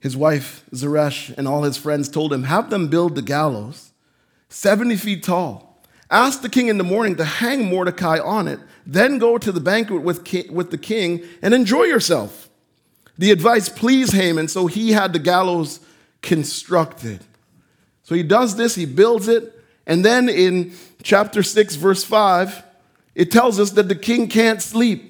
His 0.00 0.16
wife, 0.16 0.64
Zeresh, 0.72 1.30
and 1.36 1.48
all 1.48 1.64
his 1.64 1.76
friends 1.76 2.08
told 2.08 2.32
him, 2.32 2.44
Have 2.44 2.70
them 2.70 2.88
build 2.88 3.16
the 3.16 3.22
gallows, 3.22 3.92
70 4.48 4.96
feet 4.96 5.22
tall. 5.24 5.82
Ask 6.10 6.40
the 6.40 6.48
king 6.48 6.68
in 6.68 6.78
the 6.78 6.84
morning 6.84 7.16
to 7.16 7.24
hang 7.24 7.68
Mordecai 7.68 8.18
on 8.18 8.48
it, 8.48 8.60
then 8.86 9.18
go 9.18 9.36
to 9.36 9.52
the 9.52 9.60
banquet 9.60 10.02
with, 10.02 10.20
with 10.50 10.70
the 10.70 10.78
king 10.78 11.22
and 11.42 11.52
enjoy 11.52 11.84
yourself. 11.84 12.48
The 13.18 13.32
advice 13.32 13.68
pleased 13.68 14.14
Haman, 14.14 14.48
so 14.48 14.68
he 14.68 14.92
had 14.92 15.12
the 15.12 15.18
gallows 15.18 15.80
constructed. 16.22 17.24
So 18.04 18.14
he 18.14 18.22
does 18.22 18.56
this, 18.56 18.74
he 18.74 18.86
builds 18.86 19.28
it, 19.28 19.54
and 19.86 20.04
then 20.04 20.28
in 20.28 20.72
chapter 21.02 21.42
6, 21.42 21.74
verse 21.74 22.04
5, 22.04 22.62
it 23.14 23.30
tells 23.30 23.58
us 23.58 23.72
that 23.72 23.88
the 23.88 23.94
king 23.96 24.28
can't 24.28 24.62
sleep. 24.62 25.07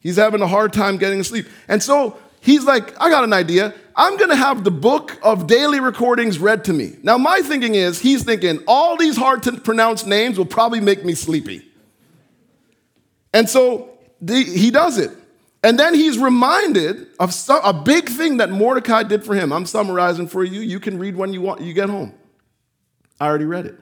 He's 0.00 0.16
having 0.16 0.42
a 0.42 0.46
hard 0.46 0.72
time 0.72 0.96
getting 0.96 1.22
sleep. 1.22 1.46
And 1.68 1.82
so 1.82 2.18
he's 2.40 2.64
like, 2.64 2.98
I 3.00 3.10
got 3.10 3.22
an 3.22 3.32
idea. 3.32 3.74
I'm 3.94 4.16
going 4.16 4.30
to 4.30 4.36
have 4.36 4.64
the 4.64 4.70
book 4.70 5.18
of 5.22 5.46
daily 5.46 5.78
recordings 5.78 6.38
read 6.38 6.64
to 6.64 6.72
me. 6.72 6.96
Now, 7.02 7.18
my 7.18 7.40
thinking 7.42 7.74
is, 7.74 8.00
he's 8.00 8.24
thinking, 8.24 8.62
all 8.66 8.96
these 8.96 9.16
hard 9.16 9.42
to 9.44 9.52
pronounce 9.60 10.06
names 10.06 10.38
will 10.38 10.46
probably 10.46 10.80
make 10.80 11.04
me 11.04 11.14
sleepy. 11.14 11.66
And 13.34 13.48
so 13.48 13.90
the, 14.20 14.42
he 14.42 14.70
does 14.70 14.98
it. 14.98 15.10
And 15.62 15.78
then 15.78 15.94
he's 15.94 16.16
reminded 16.16 17.08
of 17.18 17.34
some, 17.34 17.60
a 17.62 17.74
big 17.74 18.08
thing 18.08 18.38
that 18.38 18.50
Mordecai 18.50 19.02
did 19.02 19.22
for 19.22 19.34
him. 19.34 19.52
I'm 19.52 19.66
summarizing 19.66 20.26
for 20.26 20.42
you. 20.42 20.60
You 20.60 20.80
can 20.80 20.98
read 20.98 21.16
when 21.16 21.34
you 21.34 21.42
want 21.42 21.60
you 21.60 21.74
get 21.74 21.90
home. 21.90 22.14
I 23.20 23.26
already 23.26 23.44
read 23.44 23.66
it. 23.66 23.78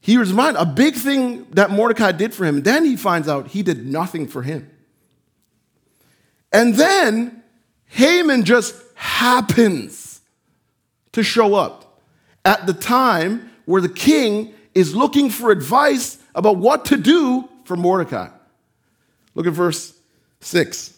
He 0.00 0.18
was 0.18 0.30
reminded 0.30 0.60
a 0.60 0.66
big 0.66 0.96
thing 0.96 1.44
that 1.50 1.70
Mordecai 1.70 2.10
did 2.10 2.34
for 2.34 2.44
him. 2.44 2.62
Then 2.62 2.84
he 2.84 2.96
finds 2.96 3.28
out 3.28 3.48
he 3.48 3.62
did 3.62 3.86
nothing 3.86 4.26
for 4.26 4.42
him. 4.42 4.68
And 6.52 6.74
then 6.74 7.42
Haman 7.86 8.44
just 8.44 8.74
happens 8.94 10.20
to 11.12 11.22
show 11.22 11.54
up 11.54 12.00
at 12.44 12.66
the 12.66 12.72
time 12.72 13.50
where 13.64 13.80
the 13.80 13.88
king 13.88 14.54
is 14.74 14.94
looking 14.94 15.30
for 15.30 15.50
advice 15.50 16.18
about 16.34 16.56
what 16.56 16.86
to 16.86 16.96
do 16.96 17.48
for 17.64 17.76
Mordecai. 17.76 18.28
Look 19.34 19.46
at 19.46 19.52
verse 19.52 19.94
6. 20.40 20.96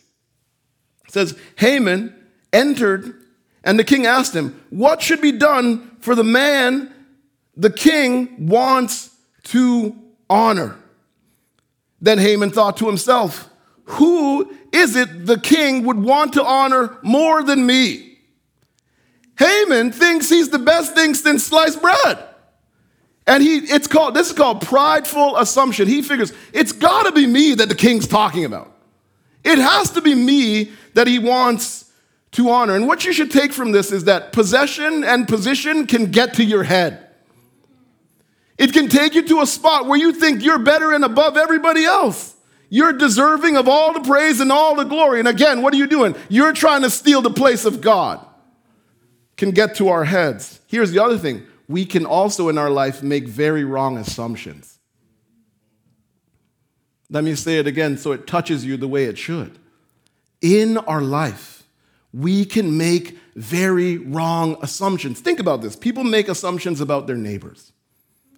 It 1.07 1.13
says, 1.13 1.39
Haman 1.57 2.15
entered, 2.53 3.23
and 3.63 3.79
the 3.79 3.85
king 3.85 4.07
asked 4.07 4.35
him, 4.35 4.61
What 4.71 5.03
should 5.03 5.21
be 5.21 5.33
done 5.33 5.97
for 6.01 6.15
the 6.15 6.25
man 6.25 6.93
the 7.57 7.71
king 7.71 8.47
wants 8.49 9.11
to 9.45 9.95
honor? 10.29 10.77
Then 12.01 12.19
Haman 12.19 12.51
thought 12.51 12.77
to 12.79 12.87
himself, 12.87 13.49
Who 13.85 14.53
is 14.75 14.97
it 14.97 15.27
the 15.27 15.39
king 15.39 15.85
would 15.85 15.99
want 15.99 16.33
to 16.35 16.45
honor 16.45 16.99
more 17.03 17.43
than 17.43 17.65
me? 17.65 18.19
Haman 19.39 19.93
thinks 19.93 20.29
he's 20.29 20.49
the 20.49 20.59
best 20.59 20.95
thing 20.95 21.15
since 21.15 21.45
sliced 21.45 21.81
bread. 21.81 22.19
And 23.27 23.43
he, 23.43 23.59
it's 23.59 23.87
called, 23.87 24.15
this 24.15 24.29
is 24.29 24.37
called 24.37 24.61
prideful 24.61 25.37
assumption. 25.37 25.89
He 25.89 26.03
figures 26.03 26.33
it's 26.53 26.73
got 26.73 27.05
to 27.07 27.13
be 27.13 27.27
me 27.27 27.55
that 27.55 27.69
the 27.69 27.75
king's 27.75 28.07
talking 28.07 28.45
about. 28.45 28.71
It 29.45 29.59
has 29.59 29.91
to 29.91 30.01
be 30.01 30.15
me 30.15 30.73
that 30.95 31.07
he 31.07 31.19
wants 31.19 31.91
to 32.33 32.51
honor. 32.51 32.75
And 32.75 32.87
what 32.87 33.05
you 33.05 33.13
should 33.13 33.31
take 33.31 33.53
from 33.53 33.73
this 33.73 33.93
is 33.93 34.05
that 34.05 34.33
possession 34.33 35.05
and 35.05 35.29
position 35.29 35.87
can 35.87 36.11
get 36.11 36.35
to 36.35 36.45
your 36.45 36.65
head. 36.65 37.09
It 38.59 38.73
can 38.73 38.89
take 38.89 39.15
you 39.15 39.27
to 39.29 39.41
a 39.41 39.47
spot 39.47 39.87
where 39.87 39.99
you 39.99 40.13
think 40.13 40.43
you're 40.43 40.59
better 40.59 40.93
and 40.93 41.05
above 41.05 41.37
everybody 41.37 41.85
else. 41.85 42.34
You're 42.69 42.93
deserving 42.93 43.57
of 43.57 43.69
all 43.69 43.93
the 43.93 44.01
praise 44.01 44.41
and 44.41 44.51
all 44.51 44.75
the 44.75 44.85
glory. 44.85 45.19
And 45.19 45.29
again, 45.29 45.63
what 45.63 45.73
are 45.75 45.77
you 45.77 45.87
doing? 45.87 46.15
You're 46.29 46.53
trying 46.53 46.83
to 46.83 46.91
steal 46.91 47.23
the 47.23 47.31
place 47.31 47.65
of 47.65 47.81
God. 47.81 48.25
Can 49.37 49.51
get 49.51 49.77
to 49.77 49.89
our 49.89 50.05
heads. 50.05 50.61
Here's 50.67 50.93
the 50.93 51.03
other 51.03 51.19
thing 51.19 51.47
we 51.69 51.85
can 51.85 52.05
also 52.07 52.49
in 52.49 52.59
our 52.59 52.71
life 52.71 53.03
make 53.03 53.27
very 53.27 53.65
wrong 53.65 53.97
assumptions. 53.97 54.79
Let 57.11 57.25
me 57.25 57.35
say 57.35 57.59
it 57.59 57.67
again 57.67 57.97
so 57.97 58.13
it 58.13 58.27
touches 58.27 58.65
you 58.65 58.77
the 58.77 58.89
way 58.89 59.05
it 59.05 59.19
should. 59.19 59.59
In 60.41 60.79
our 60.79 61.01
life, 61.01 61.63
we 62.13 62.45
can 62.45 62.77
make 62.77 63.19
very 63.35 63.99
wrong 63.99 64.57
assumptions. 64.63 65.21
Think 65.21 65.41
about 65.41 65.63
this 65.63 65.77
people 65.77 66.05
make 66.05 66.29
assumptions 66.29 66.81
about 66.81 67.07
their 67.07 67.17
neighbors. 67.17 67.73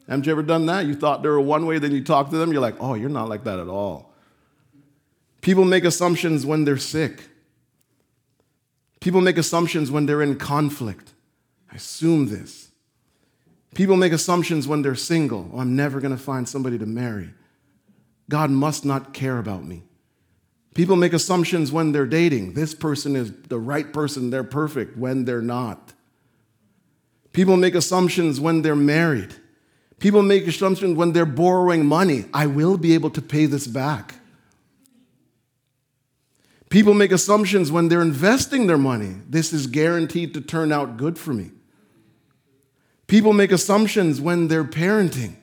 Haven't 0.08 0.26
you 0.26 0.32
ever 0.32 0.42
done 0.42 0.66
that? 0.66 0.86
You 0.86 0.94
thought 0.94 1.22
they 1.22 1.28
were 1.28 1.40
one 1.40 1.66
way, 1.66 1.78
then 1.78 1.92
you 1.92 2.02
talk 2.02 2.30
to 2.30 2.36
them, 2.36 2.52
you're 2.52 2.60
like, 2.60 2.76
oh, 2.80 2.94
you're 2.94 3.08
not 3.08 3.28
like 3.28 3.44
that 3.44 3.58
at 3.58 3.68
all. 3.68 4.14
People 5.46 5.64
make 5.64 5.84
assumptions 5.84 6.44
when 6.44 6.64
they're 6.64 6.76
sick. 6.76 7.22
People 8.98 9.20
make 9.20 9.38
assumptions 9.38 9.92
when 9.92 10.04
they're 10.04 10.20
in 10.20 10.34
conflict. 10.34 11.12
I 11.70 11.76
assume 11.76 12.26
this. 12.26 12.72
People 13.72 13.96
make 13.96 14.12
assumptions 14.12 14.66
when 14.66 14.82
they're 14.82 14.96
single. 14.96 15.48
Oh, 15.54 15.60
I'm 15.60 15.76
never 15.76 16.00
going 16.00 16.10
to 16.10 16.20
find 16.20 16.48
somebody 16.48 16.78
to 16.78 16.86
marry. 16.86 17.30
God 18.28 18.50
must 18.50 18.84
not 18.84 19.14
care 19.14 19.38
about 19.38 19.62
me. 19.62 19.84
People 20.74 20.96
make 20.96 21.12
assumptions 21.12 21.70
when 21.70 21.92
they're 21.92 22.06
dating. 22.06 22.54
This 22.54 22.74
person 22.74 23.14
is 23.14 23.30
the 23.48 23.60
right 23.60 23.92
person, 23.92 24.30
they're 24.30 24.42
perfect, 24.42 24.98
when 24.98 25.26
they're 25.26 25.40
not. 25.40 25.92
People 27.32 27.56
make 27.56 27.76
assumptions 27.76 28.40
when 28.40 28.62
they're 28.62 28.74
married. 28.74 29.36
People 30.00 30.22
make 30.22 30.48
assumptions 30.48 30.96
when 30.96 31.12
they're 31.12 31.24
borrowing 31.24 31.86
money. 31.86 32.24
I 32.34 32.46
will 32.46 32.76
be 32.76 32.94
able 32.94 33.10
to 33.10 33.22
pay 33.22 33.46
this 33.46 33.68
back. 33.68 34.16
People 36.68 36.94
make 36.94 37.12
assumptions 37.12 37.70
when 37.70 37.88
they're 37.88 38.02
investing 38.02 38.66
their 38.66 38.78
money. 38.78 39.16
This 39.28 39.52
is 39.52 39.66
guaranteed 39.66 40.34
to 40.34 40.40
turn 40.40 40.72
out 40.72 40.96
good 40.96 41.18
for 41.18 41.32
me. 41.32 41.52
People 43.06 43.32
make 43.32 43.52
assumptions 43.52 44.20
when 44.20 44.48
they're 44.48 44.64
parenting. 44.64 45.36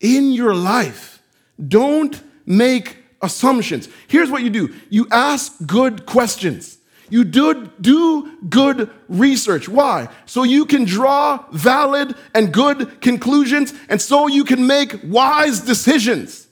In 0.00 0.32
your 0.32 0.54
life, 0.54 1.22
don't 1.66 2.22
make 2.46 2.98
assumptions. 3.20 3.88
Here's 4.06 4.30
what 4.30 4.42
you 4.42 4.50
do 4.50 4.74
you 4.90 5.08
ask 5.10 5.54
good 5.66 6.06
questions. 6.06 6.78
You 7.10 7.24
do, 7.24 7.70
do 7.80 8.36
good 8.48 8.90
research. 9.08 9.68
Why? 9.68 10.08
So 10.24 10.42
you 10.42 10.64
can 10.64 10.84
draw 10.84 11.44
valid 11.52 12.14
and 12.34 12.52
good 12.52 13.00
conclusions, 13.02 13.74
and 13.88 14.00
so 14.00 14.26
you 14.26 14.44
can 14.44 14.66
make 14.66 15.00
wise 15.04 15.60
decisions. 15.60 16.43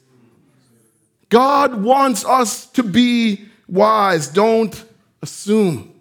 God 1.33 1.83
wants 1.83 2.27
us 2.27 2.67
to 2.73 2.83
be 2.83 3.47
wise. 3.67 4.29
Don't 4.29 4.85
assume. 5.23 5.95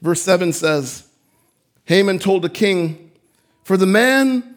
Verse 0.00 0.22
7 0.22 0.52
says 0.52 1.08
Haman 1.86 2.20
told 2.20 2.42
the 2.42 2.48
king, 2.48 3.10
For 3.64 3.76
the 3.76 3.86
man 3.86 4.54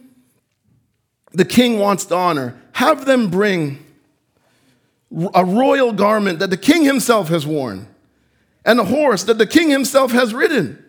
the 1.32 1.44
king 1.44 1.80
wants 1.80 2.06
to 2.06 2.16
honor, 2.16 2.62
have 2.74 3.06
them 3.06 3.32
bring 3.32 3.84
a 5.34 5.44
royal 5.44 5.92
garment 5.92 6.38
that 6.38 6.52
the 6.52 6.58
king 6.58 6.84
himself 6.84 7.30
has 7.30 7.48
worn, 7.48 7.88
and 8.64 8.80
a 8.80 8.84
horse 8.84 9.24
that 9.24 9.40
the 9.40 9.48
king 9.48 9.72
himself 9.72 10.12
has 10.12 10.36
ridden, 10.36 10.86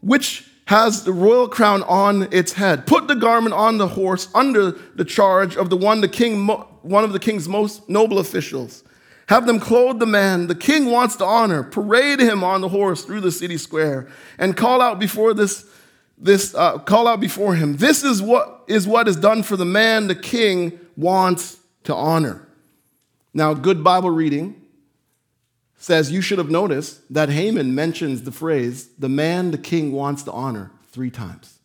which 0.00 0.46
has 0.64 1.02
the 1.02 1.12
royal 1.12 1.48
crown 1.48 1.82
on 1.82 2.32
its 2.32 2.54
head. 2.54 2.86
Put 2.86 3.08
the 3.08 3.16
garment 3.16 3.52
on 3.54 3.76
the 3.76 3.88
horse 3.88 4.28
under 4.34 4.70
the 4.70 5.04
charge 5.04 5.56
of 5.56 5.68
the 5.68 5.76
one 5.76 6.00
the 6.00 6.08
king 6.08 6.38
one 6.82 7.04
of 7.04 7.12
the 7.12 7.18
king's 7.18 7.48
most 7.48 7.88
noble 7.88 8.18
officials. 8.18 8.84
Have 9.28 9.46
them 9.46 9.60
clothe 9.60 10.00
the 10.00 10.06
man 10.06 10.48
the 10.48 10.54
king 10.54 10.86
wants 10.86 11.16
to 11.16 11.24
honor, 11.24 11.62
parade 11.62 12.18
him 12.18 12.42
on 12.42 12.60
the 12.60 12.68
horse 12.68 13.04
through 13.04 13.20
the 13.20 13.30
city 13.30 13.56
square, 13.56 14.08
and 14.38 14.56
call 14.56 14.80
out 14.80 14.98
before 14.98 15.34
this, 15.34 15.64
this 16.18 16.54
uh, 16.54 16.78
call 16.78 17.06
out 17.06 17.20
before 17.20 17.54
him. 17.54 17.76
This 17.76 18.02
is 18.02 18.20
what 18.20 18.64
is 18.66 18.88
what 18.88 19.06
is 19.06 19.16
done 19.16 19.42
for 19.42 19.56
the 19.56 19.64
man 19.64 20.08
the 20.08 20.14
king 20.16 20.80
wants 20.96 21.58
to 21.84 21.94
honor. 21.94 22.48
Now, 23.32 23.54
good 23.54 23.84
Bible 23.84 24.10
reading 24.10 24.60
says 25.76 26.10
you 26.10 26.20
should 26.20 26.38
have 26.38 26.50
noticed 26.50 27.00
that 27.12 27.30
Haman 27.30 27.74
mentions 27.74 28.22
the 28.22 28.32
phrase, 28.32 28.88
the 28.98 29.08
man 29.08 29.50
the 29.50 29.58
king 29.58 29.92
wants 29.92 30.22
to 30.24 30.32
honor, 30.32 30.72
three 30.90 31.10
times. 31.10 31.58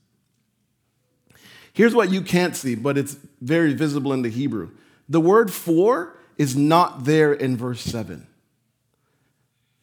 Here's 1.73 1.93
what 1.93 2.09
you 2.09 2.21
can't 2.21 2.55
see, 2.55 2.75
but 2.75 2.97
it's 2.97 3.17
very 3.41 3.73
visible 3.73 4.13
in 4.13 4.21
the 4.21 4.29
Hebrew. 4.29 4.69
The 5.07 5.21
word 5.21 5.51
for 5.51 6.17
is 6.37 6.55
not 6.55 7.05
there 7.05 7.33
in 7.33 7.55
verse 7.55 7.81
7. 7.81 8.27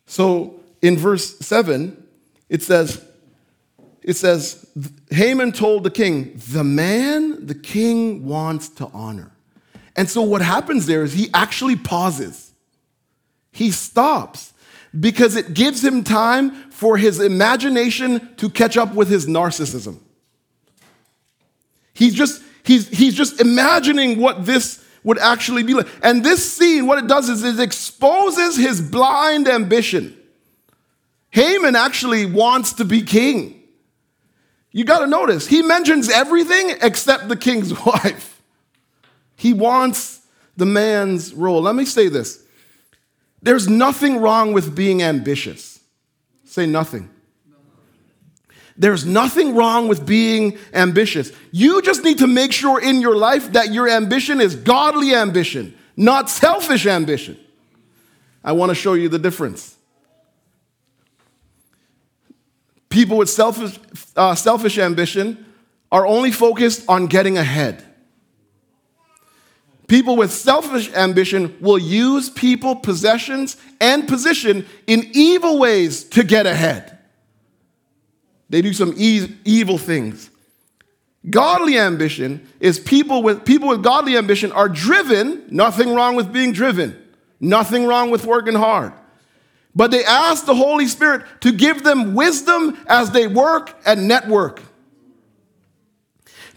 So 0.07 0.61
in 0.81 0.99
verse 0.99 1.39
7, 1.39 1.97
it 2.49 2.63
says, 2.63 3.03
it 4.03 4.15
says, 4.15 4.69
Haman 5.11 5.53
told 5.53 5.85
the 5.85 5.91
king, 5.91 6.39
the 6.51 6.65
man 6.65 7.47
the 7.47 7.55
king 7.55 8.27
wants 8.27 8.69
to 8.71 8.89
honor. 8.93 9.31
And 9.95 10.09
so 10.09 10.23
what 10.23 10.43
happens 10.43 10.87
there 10.87 11.05
is 11.05 11.13
he 11.13 11.31
actually 11.33 11.77
pauses. 11.77 12.53
He 13.53 13.71
stops 13.71 14.53
because 14.99 15.37
it 15.37 15.55
gives 15.55 15.85
him 15.85 16.03
time 16.03 16.51
for 16.71 16.97
his 16.97 17.21
imagination 17.21 18.35
to 18.37 18.51
catch 18.51 18.77
up 18.77 18.95
with 18.95 19.09
his 19.09 19.27
narcissism. 19.27 19.99
He's 21.95 22.15
just, 22.15 22.43
he's, 22.65 22.89
he's 22.89 23.15
just 23.15 23.41
imagining 23.41 24.19
what 24.19 24.45
this 24.45 24.82
would 25.05 25.19
actually 25.19 25.63
be 25.63 25.75
like. 25.75 25.89
And 26.03 26.25
this 26.25 26.53
scene, 26.53 26.87
what 26.87 26.99
it 26.99 27.07
does 27.07 27.29
is 27.29 27.43
it 27.45 27.61
exposes 27.61 28.57
his 28.57 28.81
blind 28.81 29.49
ambition. 29.49 30.17
Haman 31.31 31.77
actually 31.77 32.27
wants 32.27 32.75
to 32.75 32.85
be 32.85 33.03
king. 33.03 33.63
You 34.71 34.85
got 34.85 35.01
to 35.01 35.07
notice, 35.07 35.47
he 35.47 35.63
mentions 35.63 36.11
everything 36.11 36.77
except 36.81 37.29
the 37.29 37.37
king's 37.37 37.73
wife. 37.87 38.43
He 39.37 39.53
wants 39.53 40.21
the 40.57 40.67
man's 40.67 41.35
role. 41.35 41.63
Let 41.63 41.75
me 41.75 41.85
say 41.85 42.09
this 42.09 42.45
there's 43.43 43.69
nothing 43.69 44.19
wrong 44.19 44.53
with 44.53 44.75
being 44.75 45.03
ambitious. 45.03 45.81
Say 46.45 46.67
nothing. 46.67 47.11
There's 48.83 49.07
nothing 49.07 49.55
wrong 49.55 49.87
with 49.87 50.05
being 50.05 50.59
ambitious. 50.75 51.31
You 51.53 51.83
just 51.83 52.03
need 52.03 52.19
to 52.19 52.27
make 52.27 52.51
sure 52.51 52.83
in 52.83 53.01
your 53.01 53.15
life 53.15 53.53
that 53.53 53.73
your 53.73 53.89
ambition 53.89 54.41
is 54.41 54.57
godly 54.57 55.15
ambition, 55.15 55.79
not 55.97 56.29
selfish 56.29 56.85
ambition. 56.85 57.39
I 58.43 58.51
want 58.51 58.71
to 58.71 58.75
show 58.75 58.95
you 58.95 59.09
the 59.09 59.21
difference. 59.21 59.77
People 62.89 63.19
with 63.19 63.31
selfish, 63.31 63.79
uh, 64.17 64.35
selfish 64.35 64.79
ambition 64.79 65.47
are 65.93 66.05
only 66.05 66.33
focused 66.33 66.85
on 66.89 67.07
getting 67.07 67.39
ahead. 67.39 67.85
People 69.87 70.17
with 70.17 70.33
selfish 70.33 70.93
ambition 70.95 71.57
will 71.61 71.79
use 71.79 72.31
people, 72.31 72.75
possessions, 72.75 73.57
and 73.81 74.09
position 74.09 74.67
in 74.89 75.09
evil 75.13 75.61
ways 75.61 76.03
to 76.03 76.25
get 76.25 76.47
ahead. 76.47 76.92
They 78.53 78.61
do 78.61 78.75
some 78.75 78.93
e- 78.99 79.35
evil 79.47 79.79
things. 79.79 80.29
Godly 81.29 81.79
ambition 81.79 82.47
is 82.61 82.79
people 82.79 83.23
with 83.23 83.47
people 83.47 83.69
with 83.69 83.83
godly 83.83 84.15
ambition 84.19 84.53
are 84.53 84.69
driven, 84.69 85.45
nothing 85.51 85.95
wrong 85.95 86.17
with 86.17 86.35
being 86.35 86.53
driven. 86.53 86.99
Nothing 87.41 87.87
wrong 87.87 88.11
with 88.11 88.27
working 88.27 88.55
hard. 88.55 88.93
But 89.75 89.91
they 89.91 90.05
ask 90.05 90.45
the 90.45 90.55
Holy 90.55 90.87
Spirit 90.87 91.25
to 91.41 91.51
give 91.51 91.83
them 91.83 92.15
wisdom 92.15 92.79
as 92.87 93.11
they 93.11 93.27
work 93.27 93.75
and 93.87 94.07
network. 94.07 94.61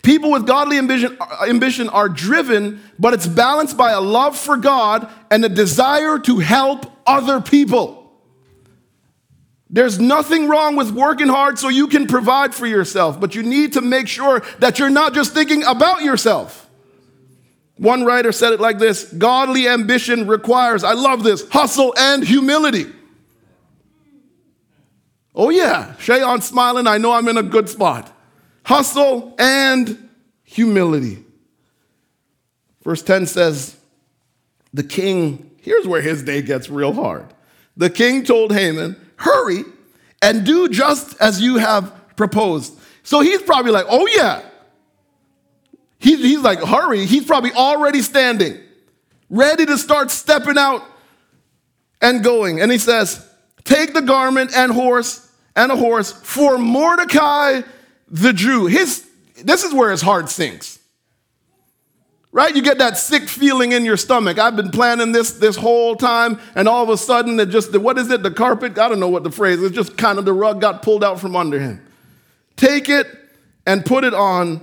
People 0.03 0.31
with 0.31 0.45
godly 0.45 0.77
ambition, 0.77 1.17
ambition 1.47 1.87
are 1.87 2.09
driven, 2.09 2.81
but 2.99 3.13
it's 3.13 3.25
balanced 3.25 3.77
by 3.77 3.93
a 3.93 4.01
love 4.01 4.37
for 4.37 4.57
God 4.57 5.09
and 5.31 5.45
a 5.45 5.49
desire 5.49 6.19
to 6.19 6.39
help 6.39 6.91
other 7.07 7.39
people. 7.39 8.04
There's 9.75 9.99
nothing 9.99 10.47
wrong 10.47 10.77
with 10.77 10.91
working 10.91 11.27
hard 11.27 11.59
so 11.59 11.67
you 11.67 11.87
can 11.87 12.07
provide 12.07 12.55
for 12.55 12.65
yourself, 12.65 13.19
but 13.19 13.35
you 13.35 13.43
need 13.43 13.73
to 13.73 13.81
make 13.81 14.07
sure 14.07 14.41
that 14.59 14.79
you're 14.79 14.89
not 14.89 15.13
just 15.13 15.33
thinking 15.33 15.65
about 15.65 16.01
yourself. 16.01 16.69
One 17.75 18.05
writer 18.05 18.31
said 18.31 18.53
it 18.53 18.61
like 18.61 18.79
this 18.79 19.03
Godly 19.11 19.67
ambition 19.67 20.27
requires, 20.27 20.85
I 20.85 20.93
love 20.93 21.25
this, 21.25 21.45
hustle 21.49 21.93
and 21.97 22.23
humility. 22.23 22.85
Oh, 25.35 25.49
yeah, 25.49 25.95
Shayon 25.99 26.41
smiling. 26.41 26.87
I 26.87 26.97
know 26.97 27.11
I'm 27.11 27.27
in 27.27 27.35
a 27.37 27.43
good 27.43 27.67
spot. 27.67 28.09
Hustle 28.63 29.35
and 29.37 30.07
humility. 30.45 31.21
Verse 32.81 33.03
10 33.03 33.25
says, 33.25 33.75
The 34.73 34.83
king, 34.83 35.51
here's 35.59 35.85
where 35.85 36.01
his 36.01 36.23
day 36.23 36.41
gets 36.41 36.69
real 36.69 36.93
hard. 36.93 37.25
The 37.75 37.89
king 37.89 38.23
told 38.23 38.53
Haman, 38.53 39.01
Hurry 39.17 39.63
and 40.25 40.43
do 40.43 40.67
just 40.67 41.15
as 41.21 41.39
you 41.39 41.57
have 41.57 41.93
proposed. 42.15 42.73
So 43.03 43.21
he's 43.21 43.43
probably 43.43 43.71
like, 43.71 43.85
Oh, 43.87 44.07
yeah. 44.07 44.41
He, 45.99 46.15
he's 46.15 46.41
like, 46.41 46.59
Hurry. 46.59 47.05
He's 47.05 47.25
probably 47.25 47.51
already 47.51 48.01
standing, 48.01 48.59
ready 49.29 49.67
to 49.67 49.77
start 49.77 50.09
stepping 50.09 50.57
out 50.57 50.83
and 52.01 52.23
going. 52.23 52.59
And 52.59 52.71
he 52.71 52.79
says, 52.79 53.23
Take 53.63 53.93
the 53.93 54.01
garment 54.01 54.51
and 54.55 54.71
horse 54.71 55.31
and 55.55 55.71
a 55.71 55.75
horse 55.75 56.11
for 56.11 56.57
Mordecai 56.57 57.61
the 58.07 58.33
Jew. 58.33 58.65
His, 58.65 59.07
this 59.43 59.63
is 59.63 59.73
where 59.73 59.91
his 59.91 60.01
heart 60.01 60.29
sinks. 60.29 60.74
Right? 62.35 62.53
You 62.53 62.61
get 62.61 62.79
that 62.79 62.97
sick 62.97 63.29
feeling 63.29 63.71
in 63.71 63.85
your 63.85 63.95
stomach. 63.95 64.37
I've 64.37 64.57
been 64.57 64.69
planning 64.69 65.13
this 65.13 65.31
this 65.31 65.55
whole 65.55 65.95
time, 65.95 66.37
and 66.53 66.67
all 66.67 66.83
of 66.83 66.89
a 66.89 66.97
sudden, 66.97 67.39
it 67.39 67.45
just, 67.45 67.73
what 67.77 67.97
is 67.97 68.11
it? 68.11 68.23
The 68.23 68.31
carpet? 68.31 68.77
I 68.77 68.89
don't 68.89 68.99
know 68.99 69.07
what 69.07 69.23
the 69.23 69.31
phrase 69.31 69.61
is. 69.61 69.71
Just 69.71 69.95
kind 69.95 70.19
of 70.19 70.25
the 70.25 70.33
rug 70.33 70.59
got 70.59 70.81
pulled 70.81 71.01
out 71.01 71.17
from 71.17 71.37
under 71.37 71.57
him. 71.57 71.81
Take 72.57 72.89
it 72.89 73.07
and 73.65 73.85
put 73.85 74.03
it 74.03 74.13
on 74.13 74.59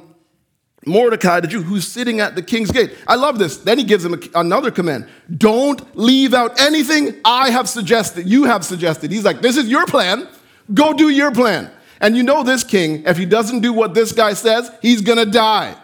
Mordecai 0.85 1.41
the 1.41 1.49
Jew, 1.49 1.63
who's 1.63 1.89
sitting 1.89 2.21
at 2.21 2.35
the 2.35 2.43
king's 2.43 2.71
gate. 2.71 2.95
I 3.09 3.15
love 3.15 3.39
this. 3.39 3.57
Then 3.57 3.79
he 3.79 3.85
gives 3.85 4.05
him 4.05 4.13
a, 4.13 4.19
another 4.39 4.71
command 4.71 5.09
Don't 5.35 5.97
leave 5.97 6.35
out 6.35 6.61
anything 6.61 7.19
I 7.25 7.49
have 7.49 7.71
suggested, 7.71 8.29
you 8.29 8.45
have 8.45 8.67
suggested. 8.67 9.11
He's 9.11 9.25
like, 9.25 9.41
This 9.41 9.57
is 9.57 9.67
your 9.67 9.87
plan. 9.87 10.29
Go 10.75 10.93
do 10.93 11.09
your 11.09 11.33
plan. 11.33 11.71
And 12.03 12.19
you 12.19 12.23
know 12.23 12.43
this 12.43 12.65
king, 12.65 13.05
if 13.07 13.17
he 13.17 13.25
doesn't 13.25 13.61
do 13.61 13.73
what 13.73 13.95
this 13.95 14.13
guy 14.13 14.35
says, 14.35 14.71
he's 14.83 15.01
gonna 15.01 15.25
die. 15.25 15.75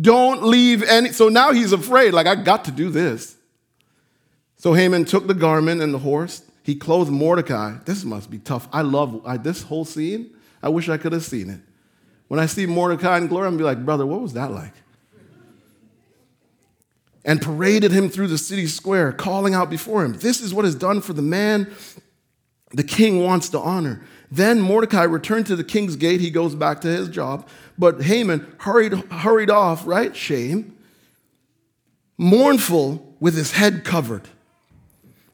Don't 0.00 0.44
leave 0.44 0.82
any. 0.82 1.12
So 1.12 1.28
now 1.28 1.52
he's 1.52 1.72
afraid, 1.72 2.12
like, 2.12 2.26
I 2.26 2.34
got 2.34 2.64
to 2.66 2.70
do 2.70 2.90
this. 2.90 3.36
So 4.56 4.72
Haman 4.72 5.04
took 5.04 5.26
the 5.26 5.34
garment 5.34 5.80
and 5.80 5.94
the 5.94 5.98
horse. 5.98 6.42
He 6.62 6.74
clothed 6.74 7.10
Mordecai. 7.10 7.76
This 7.84 8.04
must 8.04 8.30
be 8.30 8.38
tough. 8.38 8.68
I 8.72 8.82
love 8.82 9.22
I, 9.24 9.36
this 9.36 9.62
whole 9.62 9.84
scene. 9.84 10.34
I 10.62 10.68
wish 10.68 10.88
I 10.88 10.98
could 10.98 11.12
have 11.12 11.24
seen 11.24 11.48
it. 11.48 11.60
When 12.26 12.38
I 12.38 12.46
see 12.46 12.66
Mordecai 12.66 13.16
in 13.18 13.26
glory, 13.26 13.46
I'm 13.46 13.56
be 13.56 13.64
like, 13.64 13.84
brother, 13.84 14.04
what 14.04 14.20
was 14.20 14.34
that 14.34 14.50
like? 14.50 14.74
And 17.24 17.40
paraded 17.40 17.90
him 17.90 18.10
through 18.10 18.28
the 18.28 18.38
city 18.38 18.66
square, 18.66 19.12
calling 19.12 19.54
out 19.54 19.70
before 19.70 20.04
him, 20.04 20.14
This 20.14 20.40
is 20.40 20.52
what 20.52 20.64
is 20.64 20.74
done 20.74 21.00
for 21.00 21.12
the 21.12 21.22
man 21.22 21.74
the 22.72 22.84
king 22.84 23.22
wants 23.22 23.48
to 23.50 23.58
honor. 23.58 24.02
Then 24.30 24.60
Mordecai 24.60 25.04
returned 25.04 25.46
to 25.46 25.56
the 25.56 25.64
king's 25.64 25.96
gate. 25.96 26.20
He 26.20 26.30
goes 26.30 26.54
back 26.54 26.80
to 26.82 26.88
his 26.88 27.08
job. 27.08 27.48
But 27.78 28.02
Haman 28.02 28.46
hurried, 28.58 28.92
hurried 29.10 29.50
off, 29.50 29.86
right? 29.86 30.14
Shame. 30.14 30.76
Mournful 32.18 33.16
with 33.20 33.36
his 33.36 33.52
head 33.52 33.84
covered. 33.84 34.28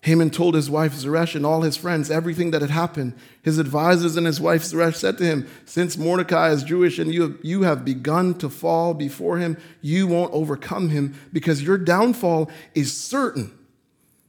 Haman 0.02 0.28
told 0.28 0.54
his 0.54 0.68
wife 0.68 0.92
Zeresh 0.92 1.34
and 1.34 1.46
all 1.46 1.62
his 1.62 1.78
friends 1.78 2.10
everything 2.10 2.50
that 2.50 2.60
had 2.60 2.70
happened. 2.70 3.14
His 3.42 3.58
advisors 3.58 4.18
and 4.18 4.26
his 4.26 4.38
wife 4.38 4.62
Zeresh 4.62 4.96
said 4.96 5.16
to 5.16 5.24
him, 5.24 5.48
Since 5.64 5.96
Mordecai 5.96 6.50
is 6.50 6.62
Jewish 6.62 6.98
and 6.98 7.12
you 7.12 7.38
you 7.42 7.62
have 7.62 7.86
begun 7.86 8.34
to 8.34 8.50
fall 8.50 8.92
before 8.92 9.38
him, 9.38 9.56
you 9.80 10.06
won't 10.06 10.34
overcome 10.34 10.90
him 10.90 11.14
because 11.32 11.62
your 11.62 11.78
downfall 11.78 12.50
is 12.74 12.94
certain. 12.94 13.50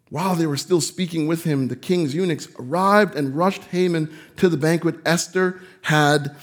While 0.09 0.35
they 0.35 0.45
were 0.45 0.57
still 0.57 0.81
speaking 0.81 1.27
with 1.27 1.43
him, 1.43 1.67
the 1.67 1.75
king's 1.75 2.13
eunuchs 2.13 2.47
arrived 2.59 3.15
and 3.15 3.35
rushed 3.35 3.63
Haman 3.65 4.15
to 4.37 4.49
the 4.49 4.57
banquet 4.57 4.95
Esther 5.05 5.59
had 5.81 6.35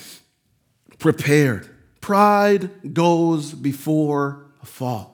prepared. 0.98 1.68
Pride 2.00 2.92
goes 2.92 3.52
before 3.52 4.46
a 4.62 4.66
fall. 4.66 5.12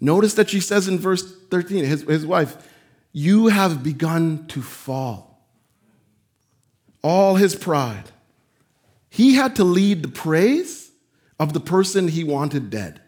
Notice 0.00 0.34
that 0.34 0.48
she 0.48 0.60
says 0.60 0.86
in 0.86 0.98
verse 0.98 1.36
13, 1.50 1.84
his, 1.84 2.02
his 2.02 2.24
wife, 2.24 2.56
You 3.12 3.48
have 3.48 3.82
begun 3.82 4.46
to 4.48 4.62
fall. 4.62 5.44
All 7.02 7.34
his 7.34 7.56
pride. 7.56 8.10
He 9.10 9.34
had 9.34 9.56
to 9.56 9.64
lead 9.64 10.02
the 10.02 10.08
praise 10.08 10.92
of 11.40 11.52
the 11.52 11.60
person 11.60 12.08
he 12.08 12.22
wanted 12.22 12.70
dead 12.70 13.00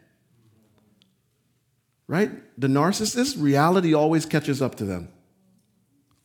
right? 2.07 2.31
The 2.59 2.67
narcissist, 2.67 3.41
reality 3.41 3.93
always 3.93 4.25
catches 4.25 4.61
up 4.61 4.75
to 4.75 4.85
them. 4.85 5.09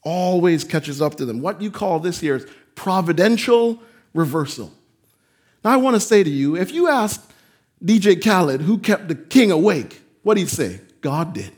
Always 0.02 0.64
catches 0.64 1.02
up 1.02 1.16
to 1.16 1.24
them. 1.24 1.40
What 1.40 1.60
you 1.60 1.70
call 1.70 2.00
this 2.00 2.20
here 2.20 2.36
is 2.36 2.46
providential 2.74 3.82
reversal. 4.14 4.72
Now, 5.64 5.72
I 5.72 5.76
want 5.76 5.94
to 5.94 6.00
say 6.00 6.22
to 6.22 6.30
you 6.30 6.56
if 6.56 6.72
you 6.72 6.88
ask 6.88 7.28
DJ 7.84 8.22
Khaled 8.22 8.62
who 8.62 8.78
kept 8.78 9.08
the 9.08 9.14
king 9.14 9.50
awake, 9.50 10.00
what 10.22 10.34
do 10.34 10.40
he 10.40 10.46
say? 10.46 10.80
God 11.00 11.34
did. 11.34 11.52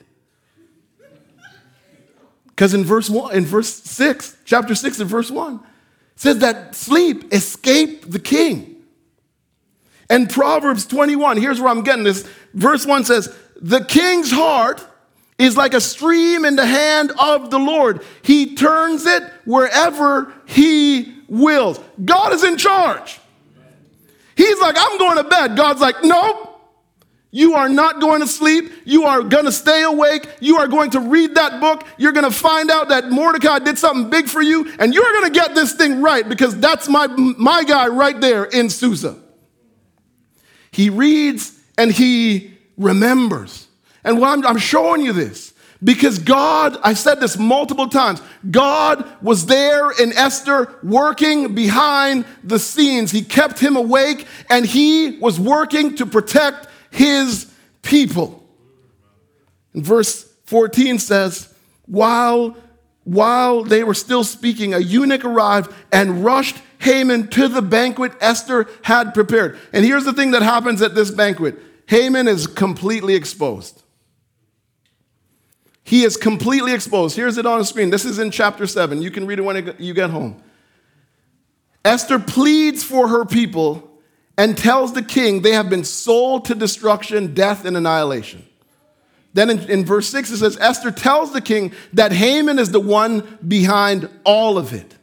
Because 2.46 2.74
in 2.74 2.84
verse 2.84 3.08
one, 3.08 3.34
in 3.34 3.44
verse 3.44 3.72
six, 3.72 4.36
chapter 4.44 4.74
six 4.74 4.98
and 4.98 5.08
verse 5.08 5.30
one, 5.30 5.60
says 6.16 6.38
that 6.38 6.74
sleep 6.74 7.32
escaped 7.32 8.10
the 8.10 8.18
king. 8.18 8.74
And 10.10 10.28
Proverbs 10.28 10.86
21, 10.86 11.36
here's 11.36 11.60
where 11.60 11.70
I'm 11.70 11.82
getting 11.82 12.04
this. 12.04 12.26
Verse 12.54 12.86
1 12.86 13.04
says, 13.04 13.34
the 13.60 13.84
king's 13.84 14.30
heart 14.30 14.84
is 15.38 15.56
like 15.56 15.74
a 15.74 15.80
stream 15.80 16.44
in 16.44 16.56
the 16.56 16.66
hand 16.66 17.12
of 17.18 17.50
the 17.50 17.58
Lord. 17.58 18.04
He 18.22 18.54
turns 18.56 19.06
it 19.06 19.22
wherever 19.44 20.32
He 20.46 21.14
wills. 21.28 21.80
God 22.04 22.32
is 22.32 22.42
in 22.44 22.56
charge. 22.56 23.20
He's 24.36 24.60
like, 24.60 24.76
I'm 24.78 24.98
going 24.98 25.16
to 25.16 25.24
bed. 25.24 25.56
God's 25.56 25.80
like, 25.80 26.02
nope. 26.02 26.46
You 27.30 27.54
are 27.54 27.68
not 27.68 28.00
going 28.00 28.20
to 28.20 28.26
sleep. 28.26 28.72
You 28.84 29.04
are 29.04 29.22
going 29.22 29.44
to 29.44 29.52
stay 29.52 29.82
awake. 29.82 30.26
You 30.40 30.56
are 30.58 30.66
going 30.66 30.90
to 30.92 31.00
read 31.00 31.34
that 31.34 31.60
book. 31.60 31.84
You're 31.98 32.12
going 32.12 32.24
to 32.24 32.36
find 32.36 32.70
out 32.70 32.88
that 32.88 33.10
Mordecai 33.10 33.58
did 33.58 33.78
something 33.78 34.08
big 34.08 34.28
for 34.28 34.40
you, 34.40 34.72
and 34.78 34.94
you're 34.94 35.12
going 35.12 35.24
to 35.24 35.30
get 35.30 35.54
this 35.54 35.74
thing 35.74 36.00
right 36.00 36.26
because 36.26 36.56
that's 36.58 36.88
my, 36.88 37.06
my 37.06 37.64
guy 37.64 37.88
right 37.88 38.18
there 38.18 38.44
in 38.44 38.70
Susa. 38.70 39.18
He 40.70 40.88
reads 40.88 41.58
and 41.76 41.92
he 41.92 42.57
remembers. 42.78 43.66
And 44.04 44.24
I'm, 44.24 44.46
I'm 44.46 44.58
showing 44.58 45.02
you 45.02 45.12
this 45.12 45.52
because 45.82 46.18
God, 46.18 46.76
I 46.82 46.94
said 46.94 47.20
this 47.20 47.38
multiple 47.38 47.88
times, 47.88 48.20
God 48.50 49.06
was 49.22 49.46
there 49.46 49.90
in 49.90 50.12
Esther 50.12 50.74
working 50.82 51.54
behind 51.54 52.24
the 52.42 52.58
scenes. 52.58 53.10
He 53.10 53.22
kept 53.22 53.58
him 53.58 53.76
awake 53.76 54.26
and 54.50 54.64
he 54.64 55.18
was 55.18 55.38
working 55.38 55.96
to 55.96 56.06
protect 56.06 56.68
his 56.90 57.52
people. 57.82 58.42
And 59.74 59.84
verse 59.84 60.24
14 60.46 60.98
says, 60.98 61.54
while, 61.86 62.56
while 63.04 63.62
they 63.62 63.84
were 63.84 63.94
still 63.94 64.24
speaking, 64.24 64.74
a 64.74 64.78
eunuch 64.78 65.24
arrived 65.24 65.72
and 65.92 66.24
rushed 66.24 66.56
Haman 66.80 67.28
to 67.28 67.48
the 67.48 67.62
banquet 67.62 68.12
Esther 68.20 68.68
had 68.82 69.14
prepared. 69.14 69.58
And 69.72 69.84
here's 69.84 70.04
the 70.04 70.12
thing 70.12 70.32
that 70.32 70.42
happens 70.42 70.82
at 70.82 70.94
this 70.94 71.10
banquet 71.10 71.56
Haman 71.88 72.28
is 72.28 72.46
completely 72.46 73.14
exposed. 73.14 73.82
He 75.82 76.04
is 76.04 76.18
completely 76.18 76.74
exposed. 76.74 77.16
Here's 77.16 77.38
it 77.38 77.46
on 77.46 77.58
the 77.58 77.64
screen. 77.64 77.88
This 77.88 78.04
is 78.04 78.18
in 78.18 78.30
chapter 78.30 78.66
7. 78.66 79.00
You 79.00 79.10
can 79.10 79.26
read 79.26 79.38
it 79.38 79.42
when 79.42 79.74
you 79.78 79.94
get 79.94 80.10
home. 80.10 80.42
Esther 81.86 82.18
pleads 82.18 82.84
for 82.84 83.08
her 83.08 83.24
people 83.24 83.90
and 84.36 84.56
tells 84.56 84.92
the 84.92 85.02
king 85.02 85.40
they 85.40 85.52
have 85.52 85.70
been 85.70 85.82
sold 85.82 86.44
to 86.44 86.54
destruction, 86.54 87.32
death, 87.32 87.64
and 87.64 87.74
annihilation. 87.74 88.44
Then 89.32 89.48
in, 89.48 89.58
in, 89.70 89.84
verse 89.86 90.08
6, 90.10 90.30
it 90.30 90.36
says 90.38 90.58
Esther 90.60 90.90
tells 90.90 91.32
the 91.32 91.40
king 91.40 91.72
that 91.94 92.12
Haman 92.12 92.58
is 92.58 92.70
the 92.70 92.80
one 92.80 93.38
behind 93.46 94.10
all 94.24 94.58
of 94.58 94.74
it. 94.74 94.94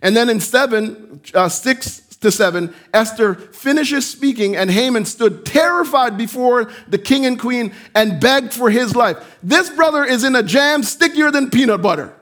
And 0.00 0.16
then 0.16 0.30
in 0.30 0.40
7, 0.40 1.20
uh, 1.34 1.50
6 1.50 2.09
to 2.20 2.30
7, 2.30 2.74
Esther 2.92 3.34
finishes 3.34 4.08
speaking, 4.08 4.54
and 4.54 4.70
Haman 4.70 5.06
stood 5.06 5.46
terrified 5.46 6.18
before 6.18 6.70
the 6.86 6.98
king 6.98 7.24
and 7.24 7.38
queen 7.38 7.72
and 7.94 8.20
begged 8.20 8.52
for 8.52 8.70
his 8.70 8.94
life. 8.94 9.38
This 9.42 9.70
brother 9.70 10.04
is 10.04 10.22
in 10.22 10.36
a 10.36 10.42
jam 10.42 10.82
stickier 10.82 11.30
than 11.30 11.50
peanut 11.50 11.80
butter, 11.80 12.14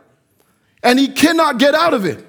and 0.82 0.98
he 0.98 1.08
cannot 1.08 1.58
get 1.58 1.74
out 1.74 1.94
of 1.94 2.04
it. 2.04 2.24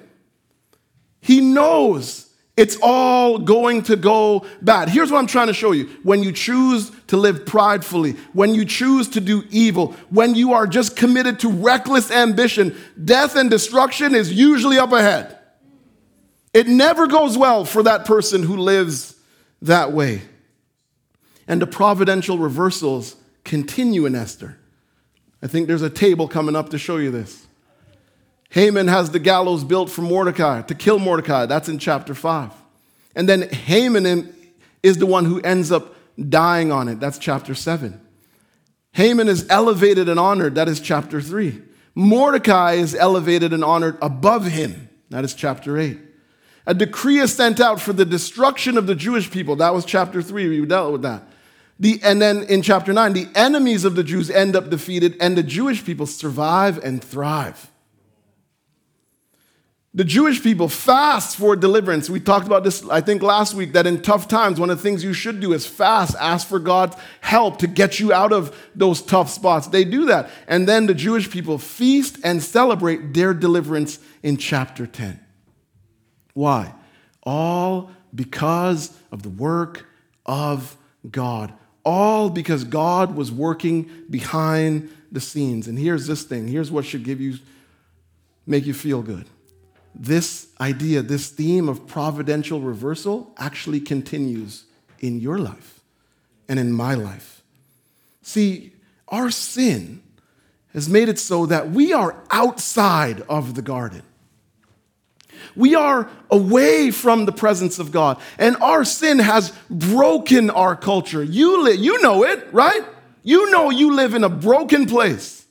He 1.20 1.40
knows 1.40 2.26
it's 2.56 2.76
all 2.82 3.38
going 3.38 3.84
to 3.84 3.96
go 3.96 4.44
bad. 4.60 4.88
Here's 4.88 5.10
what 5.10 5.18
I'm 5.18 5.26
trying 5.26 5.46
to 5.46 5.54
show 5.54 5.72
you. 5.72 5.86
When 6.02 6.22
you 6.22 6.32
choose 6.32 6.90
to 7.06 7.16
live 7.16 7.46
pridefully, 7.46 8.16
when 8.32 8.54
you 8.54 8.64
choose 8.64 9.08
to 9.10 9.20
do 9.20 9.44
evil, 9.50 9.92
when 10.10 10.34
you 10.34 10.52
are 10.52 10.66
just 10.66 10.96
committed 10.96 11.38
to 11.40 11.48
reckless 11.48 12.10
ambition, 12.10 12.76
death 13.02 13.36
and 13.36 13.48
destruction 13.48 14.14
is 14.14 14.32
usually 14.32 14.78
up 14.78 14.92
ahead. 14.92 15.39
It 16.52 16.66
never 16.66 17.06
goes 17.06 17.38
well 17.38 17.64
for 17.64 17.82
that 17.84 18.04
person 18.04 18.42
who 18.42 18.56
lives 18.56 19.14
that 19.62 19.92
way. 19.92 20.22
And 21.46 21.62
the 21.62 21.66
providential 21.66 22.38
reversals 22.38 23.16
continue 23.44 24.06
in 24.06 24.14
Esther. 24.14 24.58
I 25.42 25.46
think 25.46 25.66
there's 25.66 25.82
a 25.82 25.90
table 25.90 26.28
coming 26.28 26.56
up 26.56 26.70
to 26.70 26.78
show 26.78 26.96
you 26.96 27.10
this. 27.10 27.46
Haman 28.50 28.88
has 28.88 29.10
the 29.10 29.18
gallows 29.20 29.62
built 29.62 29.90
for 29.90 30.02
Mordecai, 30.02 30.62
to 30.62 30.74
kill 30.74 30.98
Mordecai. 30.98 31.46
That's 31.46 31.68
in 31.68 31.78
chapter 31.78 32.14
5. 32.14 32.52
And 33.14 33.28
then 33.28 33.48
Haman 33.48 34.34
is 34.82 34.98
the 34.98 35.06
one 35.06 35.24
who 35.24 35.40
ends 35.40 35.70
up 35.70 35.94
dying 36.28 36.72
on 36.72 36.88
it. 36.88 37.00
That's 37.00 37.18
chapter 37.18 37.54
7. 37.54 38.00
Haman 38.92 39.28
is 39.28 39.46
elevated 39.48 40.08
and 40.08 40.18
honored. 40.18 40.56
That 40.56 40.68
is 40.68 40.80
chapter 40.80 41.20
3. 41.20 41.62
Mordecai 41.94 42.72
is 42.72 42.94
elevated 42.94 43.52
and 43.52 43.62
honored 43.62 43.96
above 44.02 44.46
him. 44.46 44.88
That 45.10 45.24
is 45.24 45.34
chapter 45.34 45.78
8. 45.78 45.98
A 46.66 46.74
decree 46.74 47.18
is 47.18 47.34
sent 47.34 47.60
out 47.60 47.80
for 47.80 47.92
the 47.92 48.04
destruction 48.04 48.76
of 48.76 48.86
the 48.86 48.94
Jewish 48.94 49.30
people. 49.30 49.56
That 49.56 49.74
was 49.74 49.84
chapter 49.84 50.22
3. 50.22 50.60
We 50.60 50.66
dealt 50.66 50.92
with 50.92 51.02
that. 51.02 51.24
The, 51.78 51.98
and 52.02 52.20
then 52.20 52.42
in 52.44 52.60
chapter 52.60 52.92
9, 52.92 53.14
the 53.14 53.28
enemies 53.34 53.84
of 53.86 53.96
the 53.96 54.04
Jews 54.04 54.30
end 54.30 54.54
up 54.54 54.68
defeated, 54.68 55.16
and 55.18 55.36
the 55.36 55.42
Jewish 55.42 55.82
people 55.84 56.06
survive 56.06 56.78
and 56.84 57.02
thrive. 57.02 57.70
The 59.92 60.04
Jewish 60.04 60.40
people 60.42 60.68
fast 60.68 61.36
for 61.36 61.56
deliverance. 61.56 62.08
We 62.08 62.20
talked 62.20 62.46
about 62.46 62.62
this, 62.62 62.86
I 62.88 63.00
think, 63.00 63.22
last 63.22 63.54
week 63.54 63.72
that 63.72 63.88
in 63.88 64.02
tough 64.02 64.28
times, 64.28 64.60
one 64.60 64.70
of 64.70 64.76
the 64.76 64.82
things 64.82 65.02
you 65.02 65.12
should 65.12 65.40
do 65.40 65.52
is 65.52 65.66
fast, 65.66 66.14
ask 66.20 66.46
for 66.46 66.60
God's 66.60 66.96
help 67.22 67.58
to 67.58 67.66
get 67.66 67.98
you 67.98 68.12
out 68.12 68.32
of 68.32 68.56
those 68.74 69.02
tough 69.02 69.30
spots. 69.30 69.66
They 69.66 69.84
do 69.84 70.04
that. 70.04 70.30
And 70.46 70.68
then 70.68 70.86
the 70.86 70.94
Jewish 70.94 71.28
people 71.28 71.58
feast 71.58 72.18
and 72.22 72.40
celebrate 72.40 73.14
their 73.14 73.34
deliverance 73.34 73.98
in 74.22 74.36
chapter 74.36 74.86
10. 74.86 75.18
Why? 76.34 76.74
All 77.22 77.90
because 78.14 78.96
of 79.12 79.22
the 79.22 79.28
work 79.28 79.86
of 80.26 80.76
God. 81.10 81.52
All 81.84 82.30
because 82.30 82.64
God 82.64 83.14
was 83.14 83.32
working 83.32 83.90
behind 84.08 84.90
the 85.10 85.20
scenes. 85.20 85.66
And 85.66 85.78
here's 85.78 86.06
this 86.06 86.22
thing 86.22 86.48
here's 86.48 86.70
what 86.70 86.84
should 86.84 87.04
give 87.04 87.20
you, 87.20 87.38
make 88.46 88.66
you 88.66 88.74
feel 88.74 89.02
good 89.02 89.26
this 89.94 90.48
idea, 90.60 91.02
this 91.02 91.30
theme 91.30 91.68
of 91.68 91.86
providential 91.86 92.60
reversal 92.60 93.32
actually 93.36 93.80
continues 93.80 94.64
in 95.00 95.20
your 95.20 95.38
life 95.38 95.80
and 96.48 96.58
in 96.58 96.72
my 96.72 96.94
life. 96.94 97.42
See, 98.22 98.72
our 99.08 99.30
sin 99.30 100.02
has 100.72 100.88
made 100.88 101.08
it 101.08 101.18
so 101.18 101.46
that 101.46 101.70
we 101.70 101.92
are 101.92 102.22
outside 102.30 103.22
of 103.22 103.54
the 103.54 103.62
garden. 103.62 104.02
We 105.56 105.74
are 105.74 106.08
away 106.30 106.90
from 106.90 107.24
the 107.24 107.32
presence 107.32 107.78
of 107.78 107.92
God. 107.92 108.20
And 108.38 108.56
our 108.56 108.84
sin 108.84 109.18
has 109.18 109.52
broken 109.68 110.50
our 110.50 110.76
culture. 110.76 111.22
You, 111.22 111.64
li- 111.64 111.74
you 111.76 112.00
know 112.02 112.24
it, 112.24 112.48
right? 112.52 112.82
You 113.22 113.50
know 113.50 113.70
you 113.70 113.94
live 113.94 114.14
in 114.14 114.24
a 114.24 114.28
broken 114.28 114.86
place. 114.86 115.44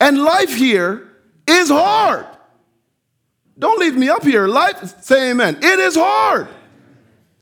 And 0.00 0.22
life 0.22 0.54
here 0.54 1.08
is 1.46 1.68
hard. 1.68 2.26
Don't 3.58 3.78
leave 3.78 3.96
me 3.96 4.08
up 4.08 4.24
here. 4.24 4.48
Life, 4.48 5.02
say 5.02 5.30
amen. 5.30 5.58
It 5.62 5.78
is 5.78 5.94
hard. 5.94 6.48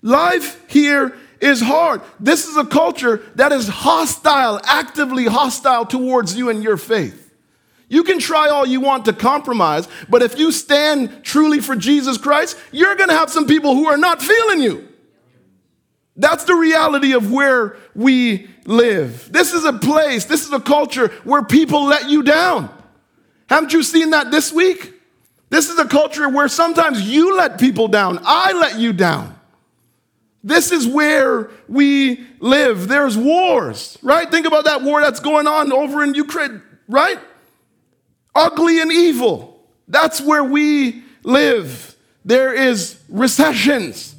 Life 0.02 0.62
here 0.68 1.16
is 1.40 1.60
hard. 1.60 2.02
This 2.20 2.46
is 2.46 2.56
a 2.56 2.64
culture 2.64 3.22
that 3.34 3.52
is 3.52 3.68
hostile, 3.68 4.60
actively 4.64 5.26
hostile 5.26 5.86
towards 5.86 6.36
you 6.36 6.50
and 6.50 6.62
your 6.62 6.76
faith. 6.76 7.21
You 7.92 8.04
can 8.04 8.18
try 8.18 8.48
all 8.48 8.64
you 8.64 8.80
want 8.80 9.04
to 9.04 9.12
compromise, 9.12 9.86
but 10.08 10.22
if 10.22 10.38
you 10.38 10.50
stand 10.50 11.22
truly 11.22 11.60
for 11.60 11.76
Jesus 11.76 12.16
Christ, 12.16 12.58
you're 12.70 12.94
going 12.94 13.10
to 13.10 13.14
have 13.14 13.28
some 13.28 13.46
people 13.46 13.74
who 13.74 13.86
are 13.86 13.98
not 13.98 14.22
feeling 14.22 14.62
you. 14.62 14.88
That's 16.16 16.44
the 16.44 16.54
reality 16.54 17.12
of 17.12 17.30
where 17.30 17.76
we 17.94 18.48
live. 18.64 19.30
This 19.30 19.52
is 19.52 19.66
a 19.66 19.74
place, 19.74 20.24
this 20.24 20.46
is 20.46 20.52
a 20.54 20.58
culture 20.58 21.08
where 21.24 21.42
people 21.42 21.84
let 21.84 22.08
you 22.08 22.22
down. 22.22 22.70
Haven't 23.50 23.74
you 23.74 23.82
seen 23.82 24.08
that 24.10 24.30
this 24.30 24.54
week? 24.54 24.94
This 25.50 25.68
is 25.68 25.78
a 25.78 25.84
culture 25.84 26.30
where 26.30 26.48
sometimes 26.48 27.02
you 27.02 27.36
let 27.36 27.60
people 27.60 27.88
down, 27.88 28.20
I 28.22 28.52
let 28.52 28.78
you 28.78 28.94
down. 28.94 29.38
This 30.42 30.72
is 30.72 30.88
where 30.88 31.50
we 31.68 32.24
live. 32.40 32.88
There's 32.88 33.18
wars, 33.18 33.98
right? 34.00 34.30
Think 34.30 34.46
about 34.46 34.64
that 34.64 34.80
war 34.80 35.02
that's 35.02 35.20
going 35.20 35.46
on 35.46 35.74
over 35.74 36.02
in 36.02 36.14
Ukraine, 36.14 36.62
right? 36.88 37.18
Ugly 38.34 38.80
and 38.80 38.90
evil. 38.90 39.60
That's 39.88 40.20
where 40.20 40.44
we 40.44 41.02
live. 41.22 41.96
There 42.24 42.52
is 42.54 42.98
recessions. 43.08 44.14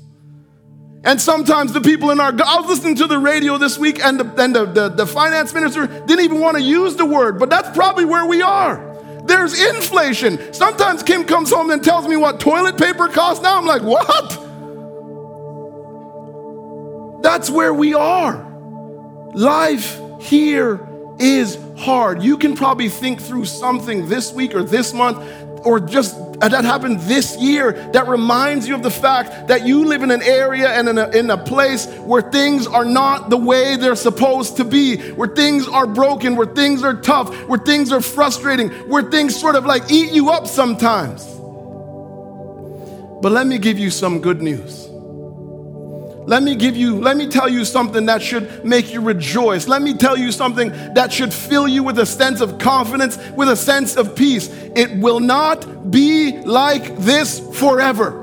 And 1.05 1.19
sometimes 1.19 1.73
the 1.73 1.81
people 1.81 2.11
in 2.11 2.19
our, 2.19 2.31
I 2.31 2.59
was 2.59 2.67
listening 2.67 2.95
to 2.97 3.07
the 3.07 3.19
radio 3.19 3.57
this 3.57 3.77
week, 3.77 4.03
and 4.03 4.19
the, 4.19 4.41
and 4.41 4.55
the, 4.55 4.65
the, 4.65 4.89
the 4.89 5.05
finance 5.05 5.53
minister 5.53 5.87
didn't 5.87 6.21
even 6.21 6.39
want 6.39 6.55
to 6.55 6.63
use 6.63 6.95
the 6.95 7.05
word, 7.05 7.39
but 7.39 7.49
that's 7.49 7.75
probably 7.75 8.05
where 8.05 8.25
we 8.25 8.41
are. 8.41 8.91
There's 9.25 9.59
inflation. 9.61 10.53
Sometimes 10.53 11.03
Kim 11.03 11.25
comes 11.25 11.51
home 11.51 11.71
and 11.71 11.83
tells 11.83 12.07
me 12.07 12.15
what 12.15 12.39
toilet 12.39 12.77
paper 12.77 13.07
costs 13.07 13.43
now. 13.43 13.57
I'm 13.57 13.65
like, 13.65 13.81
what? 13.81 14.39
That's 17.21 17.49
where 17.49 17.73
we 17.73 17.93
are. 17.93 18.35
Life 19.33 19.99
here 20.21 20.87
is 21.23 21.57
hard. 21.77 22.21
You 22.21 22.37
can 22.37 22.55
probably 22.55 22.89
think 22.89 23.21
through 23.21 23.45
something 23.45 24.09
this 24.09 24.33
week 24.33 24.53
or 24.53 24.61
this 24.61 24.93
month 24.93 25.17
or 25.65 25.79
just 25.79 26.15
uh, 26.41 26.49
that 26.49 26.65
happened 26.65 26.99
this 27.01 27.37
year 27.37 27.71
that 27.93 28.07
reminds 28.07 28.67
you 28.67 28.75
of 28.75 28.83
the 28.83 28.91
fact 28.91 29.47
that 29.47 29.65
you 29.65 29.85
live 29.85 30.03
in 30.03 30.11
an 30.11 30.21
area 30.21 30.69
and 30.69 30.89
in 30.89 30.97
a, 30.97 31.09
in 31.11 31.29
a 31.29 31.37
place 31.37 31.87
where 31.99 32.21
things 32.21 32.67
are 32.67 32.83
not 32.83 33.29
the 33.29 33.37
way 33.37 33.77
they're 33.77 33.95
supposed 33.95 34.57
to 34.57 34.65
be, 34.65 34.97
where 35.13 35.29
things 35.29 35.67
are 35.67 35.87
broken, 35.87 36.35
where 36.35 36.47
things 36.47 36.83
are 36.83 36.99
tough, 36.99 37.33
where 37.47 37.59
things 37.59 37.93
are 37.93 38.01
frustrating, 38.01 38.69
where 38.89 39.03
things 39.03 39.39
sort 39.39 39.55
of 39.55 39.65
like 39.65 39.89
eat 39.89 40.11
you 40.11 40.29
up 40.29 40.47
sometimes. 40.47 41.25
But 43.21 43.31
let 43.31 43.47
me 43.47 43.57
give 43.57 43.79
you 43.79 43.89
some 43.89 44.19
good 44.19 44.41
news. 44.41 44.82
Let 46.25 46.43
me 46.43 46.55
give 46.55 46.75
you, 46.75 46.99
let 46.99 47.17
me 47.17 47.27
tell 47.27 47.49
you 47.49 47.65
something 47.65 48.05
that 48.05 48.21
should 48.21 48.63
make 48.63 48.93
you 48.93 49.01
rejoice. 49.01 49.67
Let 49.67 49.81
me 49.81 49.93
tell 49.93 50.17
you 50.17 50.31
something 50.31 50.69
that 50.93 51.11
should 51.11 51.33
fill 51.33 51.67
you 51.67 51.83
with 51.83 51.99
a 51.99 52.05
sense 52.05 52.41
of 52.41 52.59
confidence, 52.59 53.17
with 53.35 53.49
a 53.49 53.55
sense 53.55 53.95
of 53.95 54.15
peace. 54.15 54.47
It 54.75 54.97
will 54.97 55.19
not 55.19 55.91
be 55.91 56.37
like 56.39 56.97
this 56.97 57.39
forever. 57.59 58.22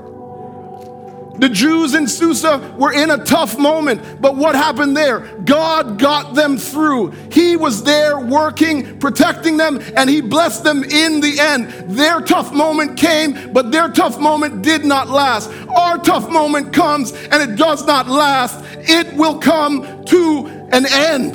The 1.41 1.49
Jews 1.49 1.95
in 1.95 2.07
Susa 2.07 2.75
were 2.79 2.93
in 2.93 3.11
a 3.11 3.25
tough 3.25 3.59
moment, 3.59 4.21
but 4.21 4.37
what 4.37 4.55
happened 4.55 4.95
there? 4.95 5.21
God 5.45 5.99
got 5.99 6.35
them 6.35 6.59
through. 6.59 7.13
He 7.33 7.57
was 7.57 7.83
there 7.83 8.21
working, 8.21 8.99
protecting 8.99 9.57
them, 9.57 9.81
and 9.97 10.11
He 10.11 10.21
blessed 10.21 10.65
them 10.65 10.85
in 10.85 11.21
the 11.21 11.41
end. 11.41 11.71
Their 11.97 12.21
tough 12.21 12.53
moment 12.53 12.99
came, 12.99 13.55
but 13.55 13.73
their 13.73 13.89
tough 13.89 14.21
moment 14.21 14.61
did 14.61 14.85
not 14.85 15.09
last. 15.09 15.51
Our 15.69 15.97
tough 15.97 16.31
moment 16.31 16.75
comes 16.75 17.13
and 17.13 17.43
it 17.43 17.57
does 17.57 17.87
not 17.87 18.07
last. 18.07 18.63
It 18.77 19.15
will 19.15 19.39
come 19.39 20.05
to 20.05 20.47
an 20.73 20.85
end. 20.87 21.35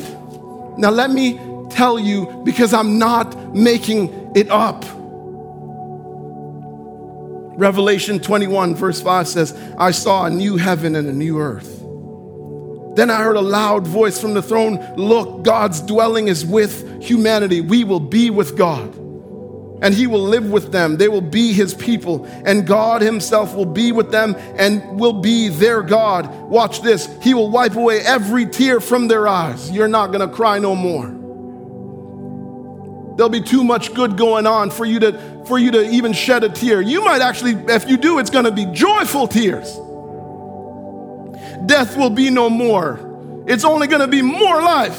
Now, 0.78 0.92
let 0.92 1.10
me 1.10 1.40
tell 1.72 1.98
you, 1.98 2.28
because 2.44 2.74
I'm 2.74 3.00
not 3.00 3.56
making 3.56 4.32
it 4.36 4.52
up. 4.52 4.86
Revelation 7.58 8.20
21, 8.20 8.76
verse 8.76 9.02
5 9.02 9.28
says, 9.28 9.58
I 9.78 9.92
saw 9.92 10.26
a 10.26 10.30
new 10.30 10.58
heaven 10.58 10.96
and 10.96 11.08
a 11.08 11.14
new 11.14 11.40
earth. 11.40 11.82
Then 12.96 13.10
I 13.10 13.22
heard 13.22 13.36
a 13.36 13.42
loud 13.42 13.86
voice 13.86 14.20
from 14.20 14.34
the 14.34 14.42
throne 14.42 14.80
Look, 14.96 15.44
God's 15.44 15.82
dwelling 15.82 16.28
is 16.28 16.46
with 16.46 17.04
humanity. 17.04 17.62
We 17.62 17.84
will 17.84 18.00
be 18.00 18.30
with 18.30 18.58
God, 18.58 18.96
and 19.82 19.94
He 19.94 20.08
will 20.08 20.24
live 20.24 20.50
with 20.50 20.72
them. 20.72 20.98
They 20.98 21.10
will 21.10 21.22
be 21.22 21.52
His 21.52 21.74
people, 21.74 22.26
and 22.46 22.66
God 22.66 23.02
Himself 23.02 23.54
will 23.54 23.66
be 23.66 23.92
with 23.92 24.12
them 24.12 24.36
and 24.58 24.98
will 24.98 25.14
be 25.14 25.50
their 25.50 25.82
God. 25.82 26.34
Watch 26.50 26.82
this 26.82 27.10
He 27.22 27.34
will 27.34 27.50
wipe 27.50 27.76
away 27.76 28.00
every 28.00 28.46
tear 28.46 28.80
from 28.80 29.10
their 29.10 29.28
eyes. 29.28 29.70
You're 29.72 29.90
not 29.90 30.08
going 30.08 30.28
to 30.28 30.34
cry 30.34 30.60
no 30.60 30.74
more. 30.74 31.25
There'll 33.16 33.30
be 33.30 33.42
too 33.42 33.64
much 33.64 33.94
good 33.94 34.18
going 34.18 34.46
on 34.46 34.70
for 34.70 34.86
you 34.86 35.00
to 35.00 35.44
for 35.46 35.58
you 35.58 35.72
to 35.72 35.90
even 35.90 36.12
shed 36.12 36.44
a 36.44 36.50
tear. 36.50 36.82
You 36.82 37.04
might 37.04 37.22
actually, 37.22 37.54
if 37.72 37.88
you 37.88 37.98
do, 37.98 38.20
it's 38.20 38.30
going 38.30 38.46
to 38.46 38.52
be 38.52 38.66
joyful 38.66 39.28
tears. 39.28 39.72
Death 41.66 41.98
will 41.98 42.10
be 42.10 42.30
no 42.30 42.50
more. 42.50 43.44
It's 43.48 43.64
only 43.64 43.88
going 43.88 44.02
to 44.02 44.08
be 44.08 44.22
more 44.22 44.62
life 44.62 44.98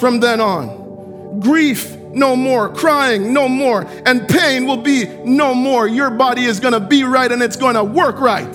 from 0.00 0.20
then 0.20 0.40
on. 0.40 1.40
Grief 1.40 1.94
no 2.12 2.34
more, 2.34 2.72
crying 2.72 3.32
no 3.32 3.48
more, 3.48 3.86
and 4.06 4.26
pain 4.28 4.66
will 4.66 4.78
be 4.78 5.06
no 5.24 5.54
more. 5.54 5.86
Your 5.86 6.10
body 6.10 6.44
is 6.44 6.58
going 6.58 6.72
to 6.72 6.80
be 6.80 7.04
right 7.04 7.30
and 7.30 7.42
it's 7.42 7.56
going 7.56 7.74
to 7.74 7.84
work 7.84 8.18
right 8.18 8.50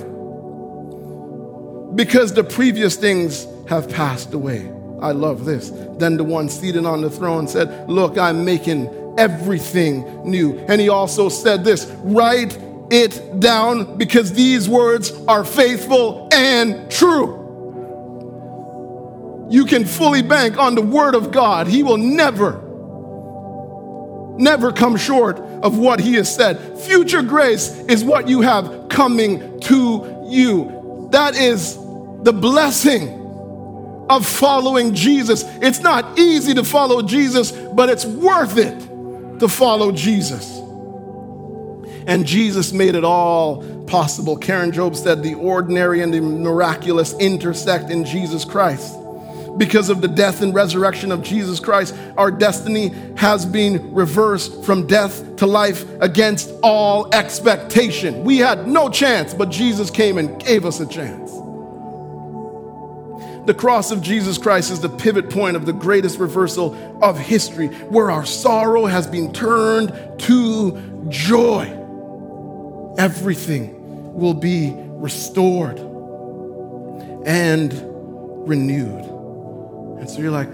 because 1.95 2.33
the 2.33 2.43
previous 2.43 2.95
things 2.95 3.47
have 3.69 3.89
passed 3.89 4.33
away. 4.33 4.69
I 5.03 5.11
love 5.11 5.43
this. 5.43 5.69
Then 5.97 6.15
the 6.15 6.23
one 6.23 6.47
seated 6.47 6.85
on 6.85 7.01
the 7.01 7.09
throne 7.09 7.47
said, 7.47 7.89
Look, 7.89 8.17
I'm 8.17 8.45
making 8.45 8.87
everything 9.17 10.23
new. 10.23 10.57
And 10.69 10.79
he 10.79 10.87
also 10.89 11.29
said 11.29 11.63
this 11.63 11.85
write 12.03 12.57
it 12.89 13.39
down 13.39 13.97
because 13.97 14.31
these 14.31 14.69
words 14.69 15.11
are 15.27 15.43
faithful 15.43 16.29
and 16.31 16.89
true. 16.89 17.41
You 19.49 19.65
can 19.65 19.83
fully 19.83 20.21
bank 20.21 20.57
on 20.57 20.73
the 20.73 20.81
word 20.81 21.15
of 21.15 21.31
God. 21.31 21.67
He 21.67 21.83
will 21.83 21.97
never, 21.97 22.61
never 24.37 24.71
come 24.71 24.95
short 24.95 25.37
of 25.37 25.77
what 25.77 25.99
he 25.99 26.13
has 26.13 26.33
said. 26.33 26.79
Future 26.79 27.21
grace 27.21 27.69
is 27.89 28.05
what 28.05 28.29
you 28.29 28.41
have 28.41 28.87
coming 28.89 29.59
to 29.61 30.25
you. 30.27 31.09
That 31.11 31.35
is 31.35 31.75
the 32.23 32.33
blessing 32.33 33.22
of 34.09 34.27
following 34.27 34.93
Jesus. 34.93 35.43
It's 35.61 35.79
not 35.79 36.19
easy 36.19 36.53
to 36.55 36.63
follow 36.63 37.01
Jesus, 37.01 37.51
but 37.51 37.89
it's 37.89 38.05
worth 38.05 38.57
it 38.57 38.79
to 39.39 39.47
follow 39.47 39.91
Jesus. 39.91 40.59
And 42.05 42.25
Jesus 42.25 42.73
made 42.73 42.95
it 42.95 43.03
all 43.03 43.63
possible. 43.85 44.37
Karen 44.37 44.71
Jobes 44.71 45.01
said 45.01 45.23
the 45.23 45.35
ordinary 45.35 46.01
and 46.01 46.13
the 46.13 46.21
miraculous 46.21 47.13
intersect 47.13 47.89
in 47.89 48.03
Jesus 48.03 48.43
Christ. 48.43 48.97
Because 49.57 49.89
of 49.89 50.01
the 50.01 50.07
death 50.07 50.41
and 50.41 50.53
resurrection 50.53 51.11
of 51.11 51.21
Jesus 51.21 51.59
Christ, 51.59 51.95
our 52.17 52.31
destiny 52.31 52.91
has 53.17 53.45
been 53.45 53.93
reversed 53.93 54.63
from 54.63 54.87
death 54.87 55.35
to 55.37 55.45
life 55.45 55.85
against 56.01 56.51
all 56.63 57.13
expectation. 57.13 58.23
We 58.23 58.37
had 58.37 58.67
no 58.67 58.89
chance, 58.89 59.33
but 59.33 59.49
Jesus 59.49 59.91
came 59.91 60.17
and 60.17 60.41
gave 60.43 60.65
us 60.65 60.79
a 60.79 60.87
chance. 60.87 61.42
The 63.45 63.53
cross 63.53 63.91
of 63.91 64.01
Jesus 64.01 64.37
Christ 64.37 64.71
is 64.71 64.79
the 64.79 64.87
pivot 64.89 65.29
point 65.29 65.57
of 65.57 65.65
the 65.65 65.73
greatest 65.73 66.17
reversal 66.17 66.75
of 67.03 67.19
history, 67.19 67.67
where 67.67 68.09
our 68.09 68.25
sorrow 68.25 68.85
has 68.85 69.05
been 69.05 69.33
turned 69.33 69.91
to 70.21 71.07
joy. 71.09 71.65
Everything 72.97 74.13
will 74.13 74.33
be 74.33 74.73
restored 74.75 75.77
and 77.25 77.73
renewed. 78.47 79.03
And 79.99 80.09
so 80.09 80.21
you're 80.21 80.31
like, 80.31 80.49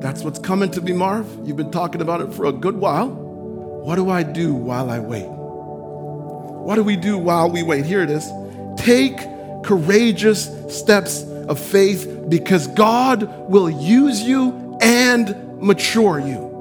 that's 0.00 0.24
what's 0.24 0.40
coming 0.40 0.70
to 0.72 0.80
me, 0.80 0.92
Marv. 0.92 1.28
You've 1.46 1.56
been 1.56 1.70
talking 1.70 2.00
about 2.00 2.20
it 2.20 2.34
for 2.34 2.46
a 2.46 2.52
good 2.52 2.76
while. 2.76 3.08
What 3.08 3.94
do 3.96 4.10
I 4.10 4.24
do 4.24 4.52
while 4.52 4.90
I 4.90 4.98
wait? 4.98 5.28
What 5.28 6.74
do 6.74 6.82
we 6.82 6.96
do 6.96 7.18
while 7.18 7.50
we 7.50 7.62
wait? 7.62 7.84
Here 7.84 8.02
it 8.02 8.10
is. 8.10 8.28
Take 8.76 9.16
courageous 9.62 10.50
steps 10.68 11.22
of 11.48 11.58
faith 11.58 12.26
because 12.28 12.66
God 12.68 13.50
will 13.50 13.70
use 13.70 14.22
you 14.22 14.78
and 14.80 15.60
mature 15.60 16.18
you. 16.18 16.52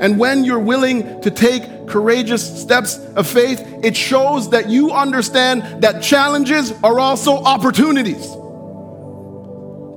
And 0.00 0.18
when 0.18 0.44
you're 0.44 0.58
willing 0.58 1.20
to 1.20 1.30
take 1.30 1.86
courageous 1.86 2.62
steps 2.62 2.96
of 3.16 3.26
faith, 3.26 3.60
it 3.82 3.94
shows 3.94 4.50
that 4.50 4.70
you 4.70 4.92
understand 4.92 5.82
that 5.82 6.02
challenges 6.02 6.72
are 6.82 6.98
also 6.98 7.36
opportunities 7.36 8.26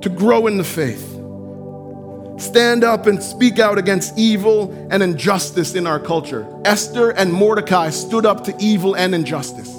to 0.02 0.10
grow 0.14 0.48
in 0.48 0.58
the 0.58 0.64
faith. 0.66 1.10
Stand 2.38 2.84
up 2.84 3.06
and 3.08 3.24
speak 3.24 3.60
out 3.60 3.78
against 3.78 4.18
evil 4.18 4.88
and 4.92 5.02
injustice 5.02 5.76
in 5.76 5.88
our 5.88 6.00
culture. 6.00 6.46
Esther 6.66 7.12
and 7.12 7.32
Mordecai 7.32 7.90
stood 7.90 8.26
up 8.26 8.44
to 8.46 8.56
evil 8.60 8.96
and 8.96 9.16
injustice. 9.16 9.72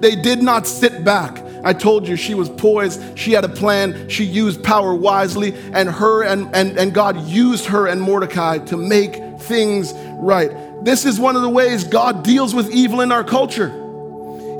They 0.00 0.16
did 0.16 0.42
not 0.42 0.66
sit 0.66 1.02
back 1.04 1.38
I 1.64 1.72
told 1.72 2.08
you 2.08 2.16
she 2.16 2.34
was 2.34 2.48
poised, 2.48 3.18
she 3.18 3.32
had 3.32 3.44
a 3.44 3.48
plan, 3.48 4.08
she 4.08 4.24
used 4.24 4.62
power 4.62 4.94
wisely, 4.94 5.54
and 5.72 5.88
her 5.88 6.24
and, 6.24 6.54
and, 6.54 6.78
and 6.78 6.94
God 6.94 7.28
used 7.28 7.66
her 7.66 7.86
and 7.86 8.00
Mordecai 8.00 8.58
to 8.58 8.76
make 8.76 9.16
things 9.40 9.92
right. 10.18 10.50
This 10.84 11.04
is 11.04 11.20
one 11.20 11.36
of 11.36 11.42
the 11.42 11.48
ways 11.48 11.84
God 11.84 12.24
deals 12.24 12.54
with 12.54 12.70
evil 12.70 13.00
in 13.00 13.12
our 13.12 13.24
culture. 13.24 13.76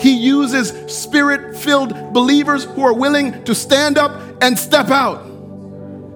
He 0.01 0.13
uses 0.13 0.71
spirit 0.95 1.57
filled 1.57 2.13
believers 2.13 2.65
who 2.65 2.83
are 2.83 2.95
willing 2.95 3.45
to 3.45 3.55
stand 3.55 3.99
up 3.99 4.43
and 4.43 4.59
step 4.59 4.89
out 4.89 5.27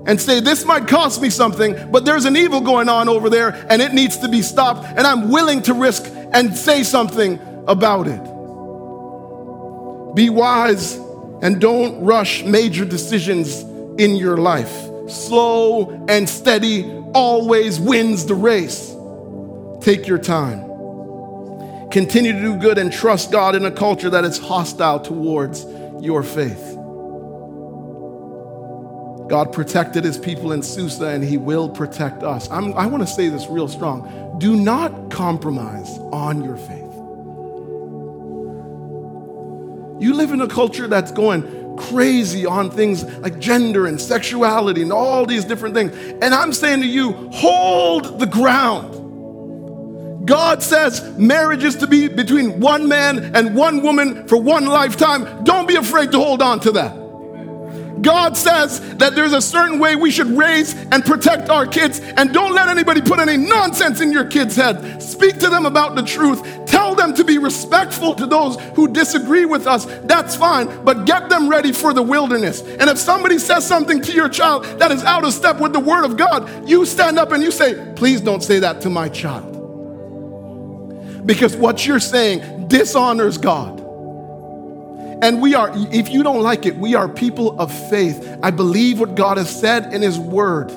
and 0.07 0.21
say, 0.21 0.41
This 0.41 0.65
might 0.65 0.89
cost 0.89 1.21
me 1.21 1.31
something, 1.31 1.91
but 1.91 2.05
there's 2.05 2.25
an 2.25 2.37
evil 2.37 2.61
going 2.61 2.89
on 2.89 3.09
over 3.09 3.31
there 3.31 3.67
and 3.71 3.81
it 3.81 3.93
needs 3.93 4.19
to 4.19 4.29
be 4.29 4.43
stopped, 4.43 4.85
and 4.85 5.07
I'm 5.07 5.31
willing 5.31 5.63
to 5.63 5.75
risk 5.75 6.07
and 6.33 6.57
say 6.57 6.83
something 6.83 7.39
about 7.67 8.07
it. 8.09 8.34
Be 10.15 10.31
wise 10.31 10.95
and 11.43 11.61
don't 11.61 12.05
rush 12.05 12.45
major 12.45 12.85
decisions 12.85 13.63
in 14.01 14.17
your 14.17 14.37
life. 14.37 14.73
Slow 15.09 15.91
and 16.09 16.29
steady 16.29 16.91
always 17.15 17.79
wins 17.79 18.27
the 18.27 18.35
race. 18.35 18.95
Take 19.81 20.07
your 20.07 20.19
time. 20.19 20.65
Continue 21.91 22.33
to 22.33 22.41
do 22.41 22.57
good 22.57 22.79
and 22.79 22.93
trust 22.93 23.31
God 23.31 23.55
in 23.55 23.65
a 23.67 23.71
culture 23.71 24.11
that 24.11 24.25
is 24.25 24.39
hostile 24.39 25.01
towards 25.01 25.65
your 26.01 26.23
faith. 26.23 26.75
God 29.29 29.53
protected 29.53 30.05
his 30.05 30.19
people 30.19 30.53
in 30.53 30.63
Susa 30.63 31.07
and 31.07 31.25
he 31.25 31.37
will 31.37 31.69
protect 31.69 32.23
us. 32.23 32.51
I'm, 32.51 32.75
i 32.75 32.87
want 32.87 33.03
to 33.03 33.07
say 33.07 33.29
this 33.29 33.47
real 33.47 33.69
strong. 33.69 34.39
Do 34.39 34.57
not 34.57 35.11
compromise 35.11 35.99
on 36.13 36.45
your 36.45 36.57
faith. 36.57 36.84
You 39.99 40.15
live 40.15 40.33
in 40.33 40.41
a 40.41 40.49
culture 40.49 40.89
that's 40.89 41.13
going 41.13 41.77
crazy 41.77 42.47
on 42.47 42.71
things 42.71 43.05
like 43.19 43.39
gender 43.39 43.87
and 43.87 44.01
sexuality 44.01 44.83
and 44.83 44.93
all 44.93 45.27
these 45.27 45.45
different 45.45 45.75
things. 45.75 45.93
And 46.23 46.35
I'm 46.35 46.53
saying 46.53 46.81
to 46.81 46.87
you, 46.87 47.13
hold 47.33 48.19
the 48.19 48.27
ground. 48.27 48.95
God 50.27 50.63
says 50.63 51.03
marriage 51.19 51.65
is 51.65 51.77
to 51.77 51.87
be 51.87 52.09
between 52.09 52.61
one 52.61 52.89
man 52.89 53.37
and 53.37 53.55
one 53.55 53.83
woman 53.83 54.27
for 54.27 54.37
one 54.37 54.67
lifetime. 54.67 55.45
Don't 55.45 55.69
be 55.69 55.77
afraid 55.77 56.13
to 56.13 56.19
hold 56.19 56.41
on 56.41 56.61
to 56.61 56.73
that. 56.73 57.04
God 58.05 58.37
says 58.37 58.97
that 58.97 59.15
there's 59.15 59.33
a 59.33 59.41
certain 59.41 59.79
way 59.79 59.97
we 59.97 60.11
should 60.11 60.29
raise 60.29 60.75
and 60.75 61.05
protect 61.05 61.49
our 61.49 61.67
kids, 61.67 62.01
and 62.01 62.33
don't 62.33 62.55
let 62.55 62.69
anybody 62.69 63.01
put 63.01 63.19
any 63.19 63.37
nonsense 63.37 64.01
in 64.01 64.13
your 64.13 64.27
kids' 64.27 64.55
head. 64.55 65.03
Speak 65.03 65.39
to 65.39 65.49
them 65.49 65.67
about 65.67 65.97
the 65.97 66.03
truth. 66.03 66.67
Tell 66.67 66.95
them 66.95 67.15
to 67.15 67.25
be 67.25 67.39
respectful 67.39 68.15
to 68.15 68.27
those 68.27 68.61
who 68.75 68.89
disagree 68.89 69.45
with 69.45 69.67
us. 69.67 69.87
That's 70.05 70.37
fine, 70.37 70.85
but 70.85 71.07
get 71.07 71.29
them 71.29 71.49
ready 71.49 71.73
for 71.73 71.93
the 71.93 72.03
wilderness. 72.03 72.63
And 72.63 72.91
if 72.91 72.99
somebody 72.99 73.39
says 73.39 73.67
something 73.67 74.03
to 74.03 74.13
your 74.13 74.29
child 74.29 74.65
that 74.79 74.93
is 74.93 75.03
out 75.05 75.25
of 75.25 75.33
step 75.33 75.61
with 75.61 75.73
the 75.73 75.81
Word 75.81 76.05
of 76.05 76.17
God, 76.17 76.69
you 76.69 76.85
stand 76.85 77.19
up 77.19 77.33
and 77.33 77.43
you 77.43 77.51
say, 77.51 77.93
Please 77.97 78.21
don't 78.21 78.43
say 78.43 78.59
that 78.59 78.81
to 78.83 78.91
my 78.91 79.09
child. 79.09 79.53
Because 81.27 81.57
what 81.57 81.87
you're 81.87 82.01
saying 82.01 82.69
dishonors 82.69 83.39
God. 83.39 83.74
And 85.25 85.41
we 85.41 85.55
are, 85.55 85.73
if 85.75 86.11
you 86.11 86.23
don't 86.23 86.43
like 86.43 86.67
it, 86.67 86.77
we 86.77 86.95
are 86.95 87.09
people 87.09 87.59
of 87.59 87.73
faith. 87.89 88.39
I 88.43 88.51
believe 88.51 89.01
what 89.01 89.15
God 89.15 89.39
has 89.39 89.49
said 89.49 89.95
in 89.95 90.03
His 90.03 90.19
Word. 90.19 90.71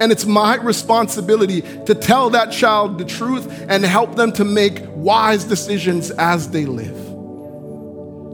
And 0.00 0.12
it's 0.12 0.24
my 0.24 0.54
responsibility 0.54 1.62
to 1.86 1.96
tell 1.96 2.30
that 2.30 2.52
child 2.52 2.98
the 2.98 3.04
truth 3.04 3.66
and 3.68 3.84
help 3.84 4.14
them 4.14 4.30
to 4.34 4.44
make 4.44 4.84
wise 4.90 5.42
decisions 5.42 6.12
as 6.12 6.50
they 6.50 6.64
live. 6.64 6.96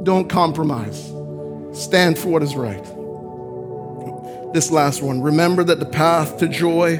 Don't 0.04 0.28
compromise, 0.28 1.06
stand 1.72 2.18
for 2.18 2.28
what 2.28 2.42
is 2.42 2.54
right. 2.54 2.84
This 4.52 4.70
last 4.70 5.02
one 5.02 5.22
remember 5.22 5.64
that 5.64 5.80
the 5.80 5.86
path 5.86 6.36
to 6.40 6.46
joy 6.46 6.96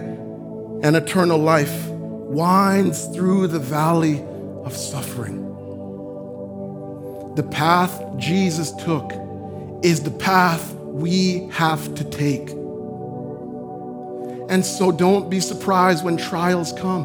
and 0.83 0.97
eternal 0.97 1.39
life 1.39 1.87
winds 1.89 3.09
through 3.09 3.49
the 3.49 3.59
valley 3.59 4.25
of 4.65 4.75
suffering. 4.75 5.46
The 7.37 7.43
path 7.43 8.03
Jesus 8.17 8.73
took 8.73 9.13
is 9.83 10.03
the 10.03 10.11
path 10.11 10.73
we 10.75 11.49
have 11.53 11.95
to 11.97 12.05
take. 12.05 12.49
And 14.49 14.65
so 14.65 14.91
don't 14.91 15.29
be 15.29 15.41
surprised 15.41 16.03
when 16.03 16.17
trials 16.17 16.73
come. 16.73 17.05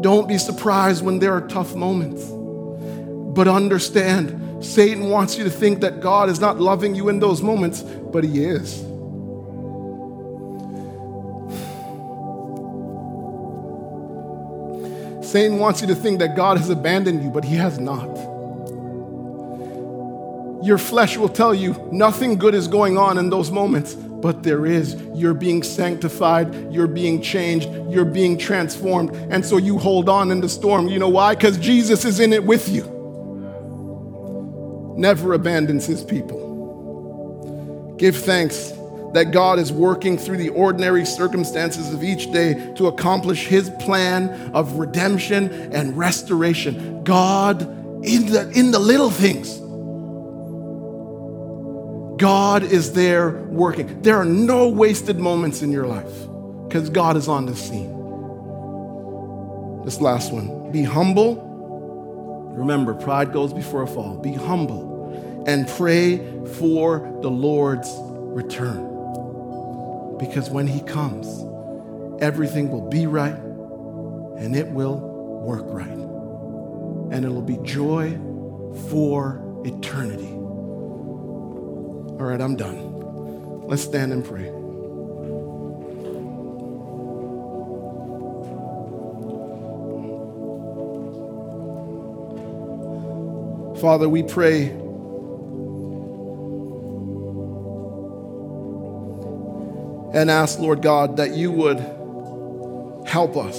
Don't 0.00 0.26
be 0.26 0.36
surprised 0.36 1.04
when 1.04 1.20
there 1.20 1.32
are 1.32 1.46
tough 1.46 1.76
moments. 1.76 2.24
But 2.26 3.46
understand, 3.46 4.64
Satan 4.64 5.10
wants 5.10 5.38
you 5.38 5.44
to 5.44 5.50
think 5.50 5.78
that 5.82 6.00
God 6.00 6.28
is 6.28 6.40
not 6.40 6.58
loving 6.58 6.96
you 6.96 7.08
in 7.08 7.20
those 7.20 7.40
moments, 7.40 7.82
but 7.82 8.24
He 8.24 8.44
is. 8.44 8.80
Satan 15.24 15.60
wants 15.60 15.82
you 15.82 15.86
to 15.86 15.94
think 15.94 16.18
that 16.18 16.34
God 16.34 16.58
has 16.58 16.68
abandoned 16.68 17.22
you, 17.22 17.30
but 17.30 17.44
He 17.44 17.54
has 17.54 17.78
not 17.78 18.27
your 20.62 20.78
flesh 20.78 21.16
will 21.16 21.28
tell 21.28 21.54
you 21.54 21.74
nothing 21.92 22.36
good 22.36 22.54
is 22.54 22.66
going 22.66 22.98
on 22.98 23.18
in 23.18 23.30
those 23.30 23.50
moments, 23.50 23.94
but 23.94 24.42
there 24.42 24.66
is. 24.66 24.94
You're 25.14 25.34
being 25.34 25.62
sanctified, 25.62 26.72
you're 26.72 26.88
being 26.88 27.22
changed, 27.22 27.68
you're 27.88 28.04
being 28.04 28.36
transformed. 28.36 29.14
And 29.30 29.44
so 29.44 29.56
you 29.56 29.78
hold 29.78 30.08
on 30.08 30.30
in 30.30 30.40
the 30.40 30.48
storm. 30.48 30.88
You 30.88 30.98
know 30.98 31.08
why? 31.08 31.34
Because 31.34 31.58
Jesus 31.58 32.04
is 32.04 32.18
in 32.18 32.32
it 32.32 32.42
with 32.42 32.68
you. 32.68 32.96
Never 34.96 35.34
abandons 35.34 35.86
his 35.86 36.02
people. 36.02 37.94
Give 37.98 38.16
thanks 38.16 38.72
that 39.14 39.30
God 39.32 39.58
is 39.58 39.72
working 39.72 40.18
through 40.18 40.36
the 40.38 40.50
ordinary 40.50 41.04
circumstances 41.04 41.92
of 41.94 42.02
each 42.04 42.30
day 42.32 42.72
to 42.76 42.88
accomplish 42.88 43.46
his 43.46 43.70
plan 43.70 44.28
of 44.52 44.74
redemption 44.74 45.72
and 45.72 45.96
restoration. 45.96 47.02
God, 47.04 47.62
in 48.04 48.26
the, 48.26 48.50
in 48.54 48.70
the 48.70 48.78
little 48.78 49.10
things, 49.10 49.60
God 52.18 52.64
is 52.64 52.92
there 52.92 53.30
working. 53.30 54.02
There 54.02 54.16
are 54.16 54.24
no 54.24 54.68
wasted 54.68 55.18
moments 55.18 55.62
in 55.62 55.70
your 55.70 55.86
life 55.86 56.12
because 56.66 56.90
God 56.90 57.16
is 57.16 57.28
on 57.28 57.46
the 57.46 57.54
scene. 57.54 57.94
This 59.84 60.00
last 60.00 60.32
one 60.32 60.70
be 60.72 60.82
humble. 60.82 61.46
Remember, 62.56 62.92
pride 62.92 63.32
goes 63.32 63.52
before 63.52 63.82
a 63.82 63.86
fall. 63.86 64.18
Be 64.18 64.34
humble 64.34 65.44
and 65.46 65.66
pray 65.66 66.18
for 66.58 67.18
the 67.22 67.30
Lord's 67.30 67.88
return. 67.98 68.86
Because 70.18 70.50
when 70.50 70.66
He 70.66 70.80
comes, 70.80 71.26
everything 72.20 72.70
will 72.70 72.88
be 72.88 73.06
right 73.06 73.38
and 74.38 74.56
it 74.56 74.66
will 74.66 74.98
work 75.44 75.64
right. 75.68 75.88
And 75.88 77.24
it'll 77.24 77.42
be 77.42 77.58
joy 77.62 78.18
for 78.90 79.40
eternity. 79.64 80.37
All 82.18 82.26
right, 82.26 82.40
I'm 82.40 82.56
done. 82.56 83.66
Let's 83.68 83.82
stand 83.82 84.12
and 84.12 84.24
pray. 84.24 84.46
Father, 93.80 94.08
we 94.08 94.24
pray 94.24 94.70
and 100.18 100.28
ask, 100.28 100.58
Lord 100.58 100.82
God, 100.82 101.18
that 101.18 101.36
you 101.36 101.52
would 101.52 101.78
help 103.06 103.36
us. 103.36 103.56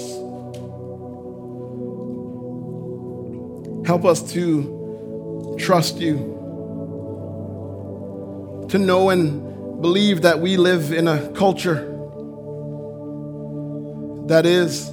Help 3.86 4.04
us 4.04 4.32
to 4.34 5.56
trust 5.58 5.96
you 5.96 6.39
to 8.70 8.78
know 8.78 9.10
and 9.10 9.82
believe 9.82 10.22
that 10.22 10.38
we 10.38 10.56
live 10.56 10.92
in 10.92 11.08
a 11.08 11.28
culture 11.32 11.86
that 14.26 14.46
is 14.46 14.88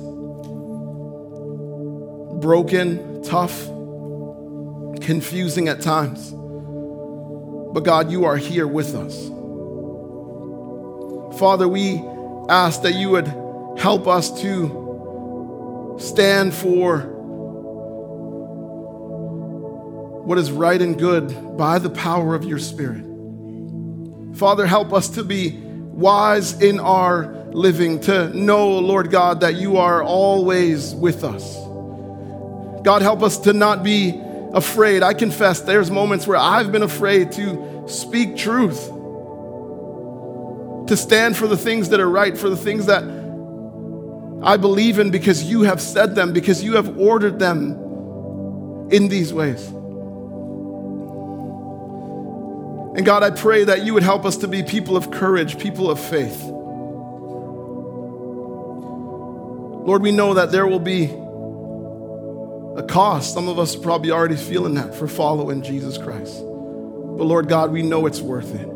broken, 2.42 3.22
tough, 3.24 3.66
confusing 5.02 5.68
at 5.68 5.82
times. 5.82 6.32
But 6.32 7.82
God, 7.82 8.10
you 8.12 8.26
are 8.26 8.38
here 8.38 8.66
with 8.66 8.96
us. 8.96 9.28
Father, 11.40 11.68
we 11.68 12.02
ask 12.50 12.82
that 12.82 12.96
you 12.96 13.12
would 13.12 13.28
help 13.78 14.08
us 14.08 14.42
to 14.42 15.98
stand 16.00 16.52
for 16.52 17.02
what 20.26 20.40
is 20.40 20.52
right 20.52 20.82
and 20.82 20.98
good 20.98 21.58
by 21.58 21.78
the 21.78 21.92
power 21.92 22.34
of 22.34 22.44
your 22.44 22.58
Spirit. 22.58 23.07
Father, 24.38 24.68
help 24.68 24.94
us 24.94 25.10
to 25.10 25.24
be 25.24 25.52
wise 25.52 26.62
in 26.62 26.80
our 26.80 27.26
living, 27.52 28.00
to 28.02 28.30
know, 28.38 28.78
Lord 28.78 29.10
God, 29.10 29.42
that 29.42 29.56
you 29.56 29.78
are 29.78 30.04
always 30.04 30.94
with 30.94 31.24
us. 31.24 31.56
God, 32.84 33.02
help 33.02 33.24
us 33.24 33.40
to 33.40 33.54
not 33.54 33.84
be 33.84 34.22
afraid. 34.54 35.02
I 35.02 35.16
confess 35.16 35.62
there's 35.62 35.90
moments 35.90 36.28
where 36.28 36.38
I've 36.38 36.72
been 36.72 36.84
afraid 36.84 37.32
to 37.34 37.86
speak 37.88 38.38
truth, 38.38 38.80
to 40.88 40.96
stand 40.96 41.36
for 41.36 41.48
the 41.48 41.58
things 41.58 41.90
that 41.90 42.00
are 42.00 42.10
right, 42.10 42.38
for 42.38 42.50
the 42.50 42.58
things 42.58 42.86
that 42.86 43.04
I 44.44 44.58
believe 44.58 45.00
in 45.00 45.10
because 45.10 45.44
you 45.44 45.64
have 45.64 45.82
said 45.82 46.14
them, 46.14 46.32
because 46.32 46.64
you 46.64 46.76
have 46.76 47.00
ordered 47.00 47.40
them 47.40 47.72
in 48.92 49.08
these 49.08 49.34
ways. 49.34 49.74
And 52.98 53.06
God, 53.06 53.22
I 53.22 53.30
pray 53.30 53.64
that 53.64 53.86
you 53.86 53.94
would 53.94 54.02
help 54.02 54.26
us 54.26 54.38
to 54.38 54.48
be 54.48 54.64
people 54.64 54.98
of 54.98 55.12
courage, 55.12 55.60
people 55.60 55.92
of 55.92 56.00
faith. 56.00 56.42
Lord, 59.86 60.02
we 60.02 60.12
know 60.12 60.34
that 60.34 60.52
there 60.52 60.66
will 60.66 60.80
be 60.80 61.06
a 62.76 62.84
cost. 62.84 63.36
Some 63.36 63.48
of 63.50 63.60
us 63.60 63.76
are 63.76 63.80
probably 63.80 64.10
already 64.10 64.36
feeling 64.36 64.74
that 64.74 64.96
for 64.96 65.08
following 65.08 65.62
Jesus 65.62 66.00
Christ. 66.00 66.40
But 66.40 67.24
Lord 67.24 67.48
God, 67.48 67.72
we 67.72 67.84
know 67.84 68.08
it's 68.08 68.20
worth 68.20 68.56
it. 68.56 68.68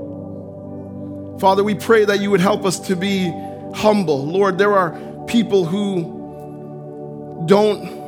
Father, 1.39 1.63
we 1.63 1.73
pray 1.73 2.05
that 2.05 2.19
you 2.19 2.29
would 2.29 2.41
help 2.41 2.63
us 2.63 2.79
to 2.81 2.95
be 2.95 3.33
humble. 3.73 4.23
Lord, 4.23 4.59
there 4.59 4.73
are 4.73 4.91
people 5.25 5.65
who 5.65 7.43
don't 7.47 7.99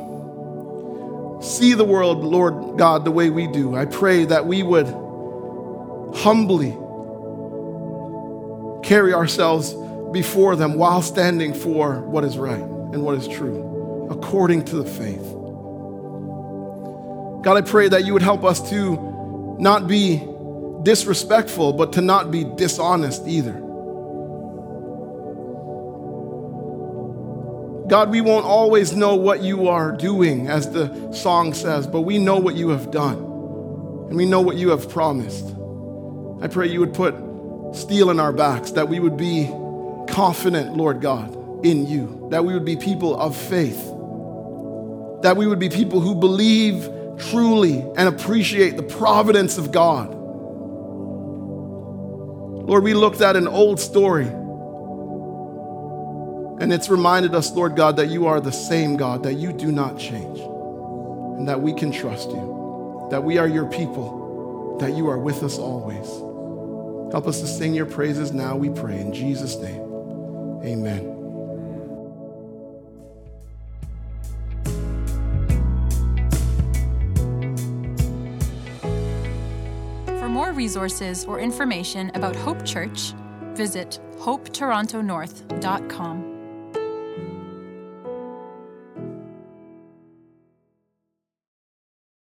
see 1.42 1.74
the 1.74 1.84
world, 1.84 2.22
Lord 2.22 2.78
God, 2.78 3.04
the 3.04 3.10
way 3.10 3.30
we 3.30 3.48
do. 3.48 3.74
I 3.74 3.84
pray 3.84 4.26
that 4.26 4.46
we 4.46 4.62
would 4.62 4.86
humbly 6.14 6.76
carry 8.86 9.12
ourselves 9.14 9.74
before 10.12 10.56
them 10.56 10.74
while 10.74 11.02
standing 11.02 11.52
for 11.54 12.00
what 12.02 12.22
is 12.24 12.38
right 12.38 12.60
and 12.60 13.02
what 13.02 13.16
is 13.16 13.26
true, 13.26 14.08
according 14.10 14.64
to 14.64 14.76
the 14.76 14.84
faith. 14.84 15.32
God, 17.42 17.56
I 17.56 17.60
pray 17.62 17.88
that 17.88 18.04
you 18.04 18.12
would 18.12 18.22
help 18.22 18.44
us 18.44 18.70
to 18.70 19.56
not 19.58 19.88
be 19.88 20.22
disrespectful, 20.82 21.72
but 21.72 21.94
to 21.94 22.00
not 22.00 22.30
be 22.30 22.44
dishonest 22.44 23.26
either. 23.26 23.60
God, 27.88 28.10
we 28.10 28.20
won't 28.20 28.46
always 28.46 28.94
know 28.94 29.14
what 29.14 29.42
you 29.42 29.68
are 29.68 29.92
doing, 29.92 30.48
as 30.48 30.70
the 30.70 31.12
song 31.12 31.52
says, 31.52 31.86
but 31.86 32.02
we 32.02 32.18
know 32.18 32.38
what 32.38 32.54
you 32.54 32.70
have 32.70 32.90
done. 32.90 33.18
And 34.08 34.16
we 34.16 34.24
know 34.26 34.40
what 34.40 34.56
you 34.56 34.70
have 34.70 34.88
promised. 34.88 35.54
I 36.44 36.46
pray 36.46 36.68
you 36.68 36.80
would 36.80 36.92
put 36.92 37.14
steel 37.74 38.10
in 38.10 38.20
our 38.20 38.30
backs, 38.30 38.72
that 38.72 38.86
we 38.86 39.00
would 39.00 39.16
be 39.16 39.46
confident, 40.12 40.76
Lord 40.76 41.00
God, 41.00 41.64
in 41.64 41.86
you, 41.86 42.28
that 42.30 42.44
we 42.44 42.52
would 42.52 42.66
be 42.66 42.76
people 42.76 43.18
of 43.18 43.34
faith, 43.34 43.82
that 45.22 45.38
we 45.38 45.46
would 45.46 45.58
be 45.58 45.70
people 45.70 46.00
who 46.00 46.14
believe 46.14 46.86
truly 47.16 47.80
and 47.96 48.08
appreciate 48.08 48.76
the 48.76 48.82
providence 48.82 49.56
of 49.56 49.72
God. 49.72 50.10
Lord, 52.68 52.84
we 52.84 52.92
looked 52.92 53.22
at 53.22 53.36
an 53.36 53.48
old 53.48 53.80
story 53.80 54.26
and 56.60 56.74
it's 56.74 56.90
reminded 56.90 57.34
us, 57.34 57.52
Lord 57.52 57.74
God, 57.74 57.96
that 57.96 58.08
you 58.08 58.26
are 58.26 58.38
the 58.38 58.52
same 58.52 58.98
God, 58.98 59.22
that 59.22 59.34
you 59.36 59.50
do 59.50 59.72
not 59.72 59.98
change, 59.98 60.40
and 60.40 61.48
that 61.48 61.62
we 61.62 61.72
can 61.72 61.90
trust 61.90 62.28
you, 62.28 63.08
that 63.10 63.24
we 63.24 63.38
are 63.38 63.48
your 63.48 63.64
people, 63.64 64.76
that 64.78 64.94
you 64.94 65.08
are 65.08 65.18
with 65.18 65.42
us 65.42 65.56
always. 65.56 66.33
Help 67.14 67.28
us 67.28 67.40
to 67.40 67.46
sing 67.46 67.74
your 67.74 67.86
praises 67.86 68.32
now, 68.32 68.56
we 68.56 68.68
pray. 68.68 68.98
In 68.98 69.12
Jesus' 69.12 69.54
name, 69.58 69.80
amen. 70.64 71.12
For 80.18 80.28
more 80.28 80.50
resources 80.50 81.24
or 81.24 81.38
information 81.38 82.10
about 82.16 82.34
Hope 82.34 82.64
Church, 82.64 83.12
visit 83.52 84.00
hopetorontonorth.com. 84.18 86.23